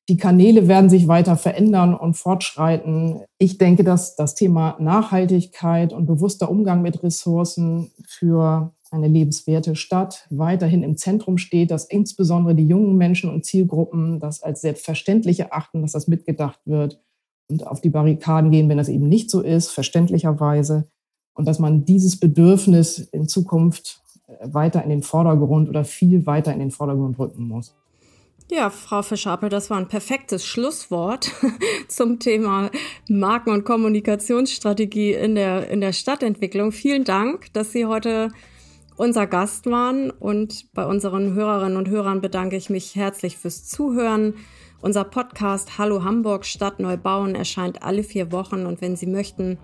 Die 0.09 0.19
Kanäle 0.19 0.69
werden 0.69 0.91
sich 0.91 1.09
weiter 1.09 1.37
verändern 1.37 1.95
und 1.95 2.15
fortschreiten. 2.15 3.23
Ich 3.39 3.59
denke, 3.59 3.85
dass 3.85 4.17
das 4.17 4.35
Thema 4.35 4.77
Nachhaltigkeit 4.79 5.93
und 5.93 6.07
bewusster 6.07 6.51
Umgang 6.51 6.83
mit 6.83 7.03
Ressourcen 7.03 7.91
für 8.07 8.73
eine 8.91 9.09
lebenswerte 9.09 9.77
Stadt 9.77 10.27
weiterhin 10.31 10.83
im 10.83 10.97
Zentrum 10.97 11.39
steht, 11.39 11.71
dass 11.71 11.85
insbesondere 11.85 12.55
die 12.55 12.67
jungen 12.67 12.97
Menschen 12.97 13.31
und 13.31 13.45
Zielgruppen 13.45 14.19
das 14.19 14.43
als 14.43 14.61
selbstverständlich 14.61 15.41
erachten, 15.41 15.83
dass 15.83 15.93
das 15.93 16.09
mitgedacht 16.09 16.61
wird 16.65 17.01
und 17.49 17.67
auf 17.67 17.81
die 17.81 17.91
Barrikaden 17.91 18.51
gehen, 18.51 18.69
wenn 18.69 18.79
das 18.79 18.89
eben 18.89 19.09
nicht 19.09 19.31
so 19.31 19.43
ist, 19.43 19.71
verständlicherweise. 19.71 20.89
Und 21.35 21.47
dass 21.47 21.59
man 21.59 21.85
dieses 21.85 22.19
Bedürfnis 22.19 22.99
in 22.99 23.29
Zukunft 23.29 24.03
äh, 24.27 24.53
weiter 24.53 24.83
in 24.83 24.91
den 24.91 25.03
Vordergrund 25.03 25.69
oder 25.69 25.85
viel 25.85 26.27
weiter 26.27 26.53
in 26.53 26.59
den 26.59 26.71
Vordergrund 26.71 27.19
rücken 27.19 27.47
muss. 27.47 27.75
Ja, 28.51 28.69
Frau 28.71 29.03
Verschapel, 29.03 29.49
das 29.49 29.71
war 29.71 29.79
ein 29.79 29.87
perfektes 29.87 30.45
Schlusswort 30.45 31.31
zum 31.89 32.19
Thema 32.19 32.71
Marken- 33.09 33.53
und 33.53 33.65
Kommunikationsstrategie 33.65 35.13
in 35.13 35.37
der, 35.37 35.71
in 35.71 35.81
der 35.81 35.93
Stadtentwicklung. 35.93 36.73
Vielen 36.73 37.05
Dank, 37.05 37.53
dass 37.53 37.71
Sie 37.71 37.87
heute 37.87 38.31
unser 39.01 39.27
Gast 39.27 39.65
waren. 39.67 40.11
Und 40.11 40.73
bei 40.75 40.85
unseren 40.85 41.33
Hörerinnen 41.33 41.79
und 41.79 41.89
Hörern 41.89 42.21
bedanke 42.21 42.57
ich 42.57 42.69
mich 42.69 42.95
herzlich 42.95 43.39
fürs 43.39 43.67
Zuhören. 43.67 44.35
Unser 44.83 45.05
Podcast 45.05 45.79
Hallo 45.79 46.05
Hamburg 46.05 46.45
Stadt 46.45 46.81
Neubauen 46.81 47.35
erscheint 47.35 47.83
alle 47.83 48.03
vier 48.03 48.31
Wochen 48.31 48.67
und 48.67 48.81
wenn 48.81 48.97
Sie 48.97 49.07
möchten, 49.07 49.59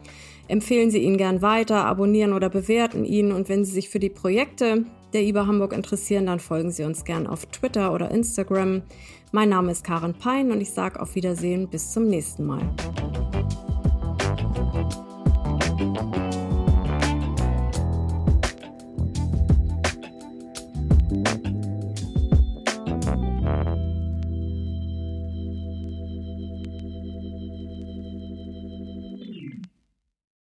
empfehlen 0.48 0.90
Sie 0.90 0.98
ihn 0.98 1.16
gern 1.16 1.40
weiter, 1.42 1.84
abonnieren 1.84 2.32
oder 2.32 2.50
bewerten 2.50 3.04
ihn 3.04 3.32
und 3.32 3.48
wenn 3.48 3.64
Sie 3.64 3.72
sich 3.72 3.88
für 3.88 3.98
die 3.98 4.10
Projekte 4.10 4.84
der 5.12 5.22
IBA 5.22 5.46
Hamburg 5.46 5.72
interessieren, 5.72 6.26
dann 6.26 6.40
folgen 6.40 6.70
Sie 6.70 6.84
uns 6.84 7.04
gern 7.04 7.26
auf 7.26 7.46
Twitter 7.46 7.94
oder 7.94 8.10
Instagram. 8.10 8.82
Mein 9.32 9.48
Name 9.48 9.72
ist 9.72 9.84
Karen 9.84 10.14
Pein 10.14 10.50
und 10.50 10.60
ich 10.60 10.70
sage 10.70 11.00
auf 11.00 11.14
Wiedersehen 11.14 11.68
bis 11.68 11.92
zum 11.92 12.08
nächsten 12.08 12.44
Mal. 12.44 12.60